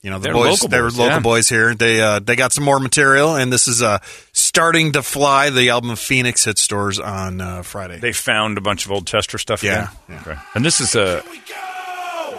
you 0.02 0.10
know, 0.12 0.18
the 0.20 0.26
They're 0.26 0.34
boys. 0.34 0.62
local 0.62 0.68
they're 0.70 0.84
boys, 0.84 0.98
local 0.98 1.14
yeah. 1.16 1.20
boys 1.20 1.50
here. 1.50 1.76
They 1.76 2.00
uh, 2.00 2.20
they 2.20 2.38
got 2.38 2.54
some 2.54 2.64
more 2.64 2.80
material, 2.80 3.36
and 3.36 3.52
this 3.52 3.68
is 3.68 3.82
uh, 3.82 3.98
starting 4.32 4.94
to 4.94 5.02
fly. 5.04 5.50
The 5.50 5.72
album 5.72 5.94
Phoenix 5.98 6.46
hit 6.46 6.58
stores 6.58 7.00
on 7.02 7.42
uh, 7.42 7.64
Friday. 7.64 8.00
They 8.00 8.14
found 8.14 8.58
a 8.58 8.62
bunch 8.62 8.86
of 8.86 8.94
old 8.94 9.06
Chester 9.08 9.38
stuff 9.38 9.62
Yeah, 9.62 9.90
again? 10.08 10.20
Okay. 10.22 10.40
And 10.56 10.64
this 10.64 10.80
is 10.80 10.96
a. 10.96 11.22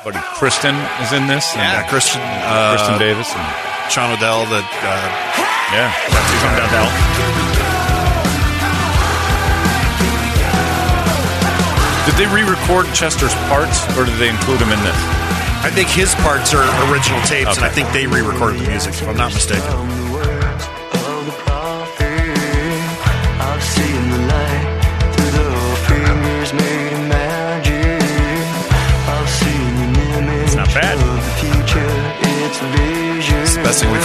buddy 0.04 0.16
Cristin 0.40 0.74
is 1.02 1.12
in 1.12 1.26
this. 1.26 1.52
and, 1.54 1.60
Yeah, 1.60 1.84
uh, 1.84 1.88
Christian 1.90 2.22
uh, 2.22 2.76
Cristin 2.78 2.98
Davis. 2.98 3.30
And, 3.34 3.67
Sean 3.90 4.10
Dowdell. 4.10 4.44
That 4.52 4.68
uh, 4.84 5.08
yeah. 5.72 5.88
That's 6.12 6.30
from 6.44 6.52
Dowdell. 6.60 6.88
Did 12.08 12.16
they 12.16 12.28
re-record 12.34 12.86
Chester's 12.94 13.34
parts, 13.52 13.84
or 13.96 14.04
did 14.04 14.16
they 14.18 14.28
include 14.28 14.60
him 14.60 14.72
in 14.72 14.80
this? 14.80 14.96
I 15.60 15.70
think 15.70 15.88
his 15.88 16.14
parts 16.16 16.54
are 16.54 16.64
original 16.90 17.20
tapes, 17.22 17.56
and 17.56 17.64
I 17.66 17.68
think 17.68 17.90
they 17.92 18.06
re-recorded 18.06 18.60
the 18.60 18.68
music. 18.68 18.94
If 18.94 19.08
I'm 19.08 19.16
not 19.16 19.34
mistaken. 19.34 20.07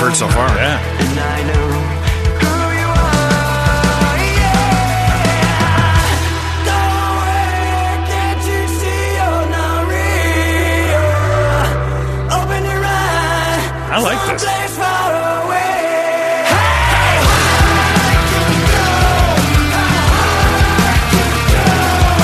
Heard 0.04 0.16
so 0.18 0.28
far. 0.28 0.50
Yeah. 0.50 0.82
I 0.82 1.44
know 1.48 1.68
who 2.44 2.54
you 2.76 2.90
are. 2.92 4.18
Yeah. 4.36 4.68
Don't 6.68 6.92
worry, 7.24 8.04
can't 8.12 8.44
you 8.52 8.62
see 8.68 9.04
you're 9.16 9.48
not 9.48 9.80
real? 9.88 11.08
Open 12.36 12.62
your 12.68 12.84
eyes. 12.84 13.64
I 13.92 13.98
like 14.04 14.20
this. 14.28 14.42
Someplace 14.44 14.76
far 14.76 15.12
away. 15.46 15.72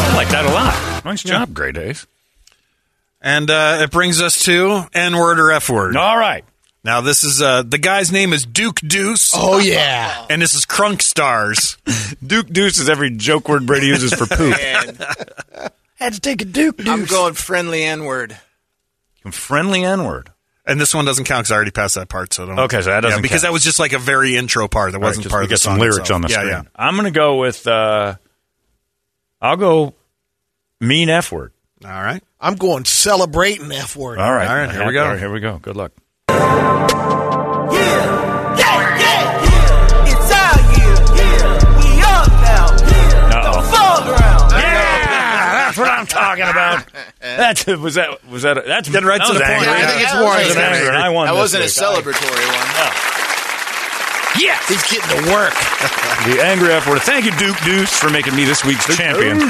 I 0.03 0.15
like 0.17 0.29
that 0.29 0.45
a 0.45 0.51
lot. 0.51 1.05
Nice 1.05 1.23
job, 1.23 1.53
Grey 1.53 1.71
Daze. 1.71 2.05
And 3.21 3.49
uh, 3.49 3.77
it 3.83 3.91
brings 3.91 4.21
us 4.21 4.43
to 4.45 4.85
N 4.93 5.15
word 5.15 5.39
or 5.39 5.51
F 5.51 5.69
word. 5.69 5.95
All 5.95 6.17
right. 6.17 6.43
Now 6.83 7.01
this 7.01 7.23
is 7.23 7.41
uh, 7.41 7.63
the 7.63 7.77
guy's 7.77 8.11
name 8.11 8.31
is 8.33 8.45
Duke 8.45 8.79
Deuce. 8.79 9.31
Oh 9.33 9.57
yeah. 9.59 10.25
and 10.29 10.41
this 10.41 10.53
is 10.53 10.65
Crunk 10.65 11.01
Stars. 11.01 11.77
Duke 12.25 12.47
Deuce 12.47 12.77
is 12.79 12.89
every 12.89 13.11
joke 13.11 13.49
word 13.49 13.65
Brady 13.65 13.87
uses 13.87 14.13
for 14.13 14.25
poop. 14.25 14.55
And 14.59 15.71
Had 15.95 16.13
to 16.13 16.19
take 16.21 16.41
a 16.41 16.45
Duke 16.45 16.77
Deuce. 16.77 16.87
I'm 16.87 16.99
deuce. 17.01 17.11
going 17.11 17.33
friendly 17.33 17.83
N 17.83 18.05
word. 18.05 18.37
Friendly 19.31 19.83
N 19.83 20.05
word. 20.05 20.31
And 20.65 20.79
this 20.79 20.93
one 20.93 21.03
doesn't 21.03 21.25
count 21.25 21.41
because 21.45 21.51
I 21.51 21.55
already 21.55 21.71
passed 21.71 21.95
that 21.95 22.07
part. 22.09 22.33
So 22.33 22.43
I 22.43 22.47
don't. 22.47 22.59
Okay, 22.59 22.81
so 22.81 22.89
that 22.91 23.01
doesn't 23.01 23.17
Yeah, 23.17 23.21
because 23.21 23.41
count. 23.41 23.49
that 23.49 23.53
was 23.53 23.63
just 23.63 23.79
like 23.79 23.91
a 23.91 23.99
very 23.99 24.37
intro 24.37 24.67
part. 24.67 24.91
That 24.93 24.99
wasn't 25.01 25.17
Right, 25.17 25.23
just 25.23 25.31
part 25.31 25.41
we 25.41 25.45
of 25.45 25.49
the 25.49 25.53
get 25.53 25.59
some 25.59 25.71
song 25.73 25.79
lyrics 25.79 25.97
itself. 25.99 26.15
on 26.15 26.21
the 26.21 26.27
yeah, 26.29 26.35
screen. 26.35 26.49
Yeah, 26.51 26.61
I'm 26.75 26.93
going 26.95 27.05
to 27.05 27.11
go 27.11 27.37
with. 27.37 27.65
Uh, 27.67 28.15
I'll 29.41 29.57
go 29.57 29.95
mean 30.79 31.09
F 31.09 31.31
word. 31.31 31.51
All 31.83 31.89
right. 31.91 32.23
I'm 32.39 32.55
going 32.55 32.85
celebrating 32.85 33.71
F 33.71 33.95
word. 33.95 34.19
All 34.19 34.31
right. 34.31 34.47
All 34.47 34.55
right, 34.55 34.71
here 34.71 34.85
we 34.87 34.93
go. 34.93 35.03
All 35.03 35.09
right, 35.09 35.19
here 35.19 35.31
we 35.31 35.39
go. 35.39 35.57
Good 35.57 35.75
luck. 35.75 35.91
Yeah, 37.73 38.57
yeah, 38.57 38.99
yeah. 38.99 40.09
It's 40.09 40.29
our 40.31 40.57
year. 40.73 40.95
We 41.77 42.01
up 42.01 42.27
now. 42.41 42.65
Yeah, 42.87 43.35
Uh-oh. 43.35 44.51
Yeah, 44.51 45.51
that's 45.53 45.77
what 45.77 45.89
I'm 45.89 46.07
talking 46.07 46.43
about. 46.43 46.85
That's 47.21 47.65
was 47.67 47.95
that 47.95 48.23
was 48.29 48.43
that 48.43 48.65
that's 48.65 48.89
Getting 48.89 49.07
right 49.07 49.19
that 49.19 49.27
to 49.27 49.33
was 49.33 49.39
the 49.39 49.45
point. 49.45 49.67
angry. 49.67 49.83
I 49.83 49.85
think 49.87 50.01
it's 50.01 50.11
That 50.11 50.21
more 50.21 50.35
was 50.35 50.55
angry. 50.57 50.63
angry, 50.63 50.95
I 50.95 51.09
won. 51.09 51.27
That 51.27 51.33
this 51.33 51.39
wasn't 51.39 51.63
a 51.63 51.67
celebratory 51.67 52.47
one. 52.47 52.67
No. 52.75 52.87
Yes, 54.39 54.67
he's 54.69 54.83
getting 54.89 55.09
to 55.09 55.31
work. 55.33 55.53
The 56.25 56.41
angry 56.43 56.71
F 56.71 56.87
word. 56.87 57.01
Thank 57.01 57.25
you, 57.25 57.31
Duke 57.37 57.57
Deuce, 57.65 57.97
for 57.97 58.09
making 58.09 58.35
me 58.35 58.45
this 58.45 58.63
week's 58.63 58.85
champion. 58.95 59.41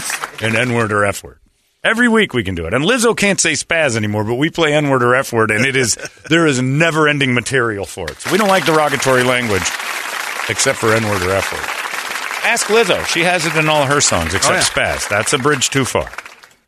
An 0.42 0.56
N 0.56 0.74
word 0.74 0.92
or 0.92 1.06
F 1.06 1.24
word. 1.24 1.39
Every 1.84 2.10
week 2.10 2.34
we 2.34 2.44
can 2.44 2.56
do 2.56 2.66
it. 2.66 2.74
And 2.74 2.84
Lizzo 2.84 3.16
can't 3.16 3.40
say 3.40 3.54
spaz 3.54 3.96
anymore, 3.96 4.26
but 4.26 4.36
we 4.36 4.50
play 4.50 4.74
N 4.74 4.90
word 4.90 5.02
or 5.02 5.16
F 5.16 5.32
word, 5.32 5.50
and 5.52 5.66
it 5.66 5.76
is 5.76 5.96
there 6.30 6.46
is 6.46 6.62
never 6.62 7.08
ending 7.08 7.34
material 7.34 7.86
for 7.86 8.10
it. 8.12 8.18
So 8.20 8.32
we 8.32 8.38
don't 8.38 8.50
like 8.50 8.66
derogatory 8.66 9.24
language, 9.24 9.64
except 10.50 10.78
for 10.80 10.94
N 10.94 11.08
word 11.08 11.22
or 11.22 11.32
F 11.32 11.52
word. 11.54 12.46
Ask 12.46 12.68
Lizzo. 12.68 13.06
She 13.06 13.22
has 13.22 13.46
it 13.46 13.56
in 13.56 13.70
all 13.70 13.86
her 13.86 14.02
songs 14.02 14.34
except 14.34 14.54
Oh, 14.78 14.82
yeah. 14.82 14.96
spaz. 14.98 15.08
That's 15.10 15.34
a 15.34 15.38
bridge 15.38 15.70
too 15.70 15.86
far. 15.86 16.10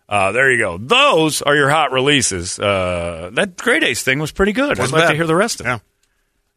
Uh, 0.08 0.32
there 0.34 0.52
you 0.52 0.58
go. 0.58 0.78
Those 0.78 1.42
are 1.42 1.56
your 1.56 1.70
hot 1.70 1.92
releases. 1.94 2.60
Uh, 2.60 3.30
that 3.34 3.56
Grey 3.58 3.80
Daze 3.80 4.04
thing 4.04 4.20
was 4.20 4.32
pretty 4.32 4.52
good. 4.52 4.72
I'd 4.72 4.80
Wasn't 4.80 5.00
like 5.00 5.10
to 5.10 5.16
hear 5.16 5.26
the 5.28 5.36
rest 5.36 5.62
of 5.62 5.66
it 5.66 5.70
Yeah. 5.70 5.80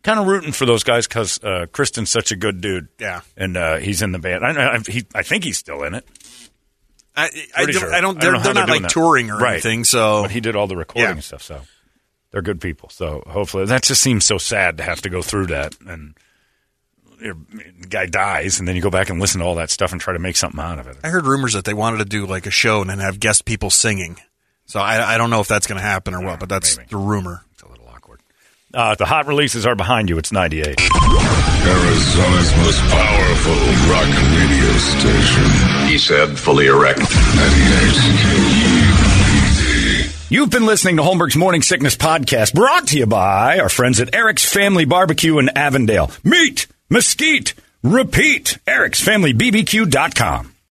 kind 0.02 0.18
of 0.18 0.26
rooting 0.26 0.50
for 0.52 0.66
those 0.66 0.82
guys 0.82 1.06
because 1.06 1.42
uh, 1.44 1.66
Cristin's 1.72 2.10
such 2.10 2.32
a 2.32 2.36
good 2.36 2.60
dude. 2.60 2.88
Yeah. 2.98 3.20
and 3.36 3.56
uh, 3.56 3.76
he's 3.76 4.02
in 4.02 4.10
the 4.12 4.18
band. 4.18 4.44
I, 4.44 4.74
I, 4.74 4.78
he, 4.80 5.06
I 5.14 5.22
think 5.22 5.44
he's 5.44 5.58
still 5.58 5.84
in 5.84 5.94
it. 5.94 6.04
I, 7.16 7.30
I 7.56 7.64
don't, 7.66 7.72
sure. 7.72 7.94
I 7.94 8.00
don't. 8.00 8.20
They're, 8.20 8.32
know 8.32 8.38
how 8.38 8.44
they're 8.44 8.54
not 8.54 8.68
like 8.68 8.82
that. 8.82 8.90
touring 8.90 9.30
or 9.30 9.38
Right. 9.38 9.52
anything. 9.54 9.84
So 9.84 10.22
But 10.22 10.30
he 10.32 10.40
did 10.40 10.56
all 10.56 10.66
the 10.66 10.76
recording 10.76 11.16
Yeah. 11.16 11.20
stuff. 11.20 11.42
So 11.42 11.60
they're 12.32 12.42
good 12.42 12.60
people. 12.60 12.88
So 12.90 13.22
hopefully 13.26 13.66
that 13.66 13.82
just 13.82 14.02
seems 14.02 14.24
so 14.24 14.38
sad 14.38 14.76
to 14.78 14.82
have 14.82 15.00
to 15.02 15.08
go 15.10 15.22
through 15.22 15.46
that 15.46 15.74
and. 15.86 16.14
your 17.20 17.36
guy 17.88 18.06
dies, 18.06 18.58
and 18.58 18.66
then 18.68 18.74
you 18.76 18.82
go 18.82 18.90
back 18.90 19.08
and 19.08 19.20
listen 19.20 19.40
to 19.40 19.46
all 19.46 19.54
that 19.54 19.70
stuff 19.70 19.92
and 19.92 20.00
try 20.00 20.12
to 20.12 20.18
make 20.18 20.36
something 20.36 20.60
out 20.60 20.78
of 20.78 20.86
it. 20.88 20.96
I 21.04 21.08
heard 21.08 21.24
rumors 21.26 21.52
that 21.54 21.64
they 21.64 21.72
wanted 21.72 21.98
to 21.98 22.04
do 22.04 22.26
like 22.26 22.44
a 22.46 22.50
show 22.50 22.80
and 22.80 22.90
then 22.90 22.98
have 22.98 23.18
guest 23.20 23.44
people 23.44 23.70
singing. 23.70 24.16
So 24.66 24.80
I, 24.80 25.14
I 25.14 25.16
don't 25.18 25.30
know 25.30 25.40
if 25.40 25.48
that's 25.48 25.66
going 25.66 25.76
to 25.78 25.82
happen 25.86 26.12
or 26.14 26.22
what, 26.24 26.40
but 26.40 26.48
that's 26.48 26.76
the 26.76 26.96
rumor. 26.96 27.42
Uh, 28.74 28.94
the 28.96 29.04
hot 29.06 29.26
releases 29.26 29.66
are 29.66 29.76
behind 29.76 30.08
you. 30.08 30.18
It's 30.18 30.32
98. 30.32 30.80
Arizona's 30.80 32.56
most 32.58 32.80
powerful 32.90 33.54
rock 33.88 34.08
radio 34.34 34.72
station. 34.78 35.88
He 35.88 35.98
said, 35.98 36.36
fully 36.38 36.66
erect. 36.66 36.98
98 36.98 38.14
You've 40.30 40.50
been 40.50 40.66
listening 40.66 40.96
to 40.96 41.02
Holmberg's 41.02 41.36
Morning 41.36 41.62
Sickness 41.62 41.96
Podcast, 41.96 42.54
brought 42.54 42.88
to 42.88 42.98
you 42.98 43.06
by 43.06 43.60
our 43.60 43.68
friends 43.68 44.00
at 44.00 44.14
Eric's 44.14 44.44
Family 44.44 44.84
Barbecue 44.84 45.38
in 45.38 45.48
Avondale. 45.50 46.10
Meat, 46.24 46.66
mesquite, 46.90 47.54
repeat. 47.82 48.58
Eric'sFamilyBBQ.com. 48.66 50.53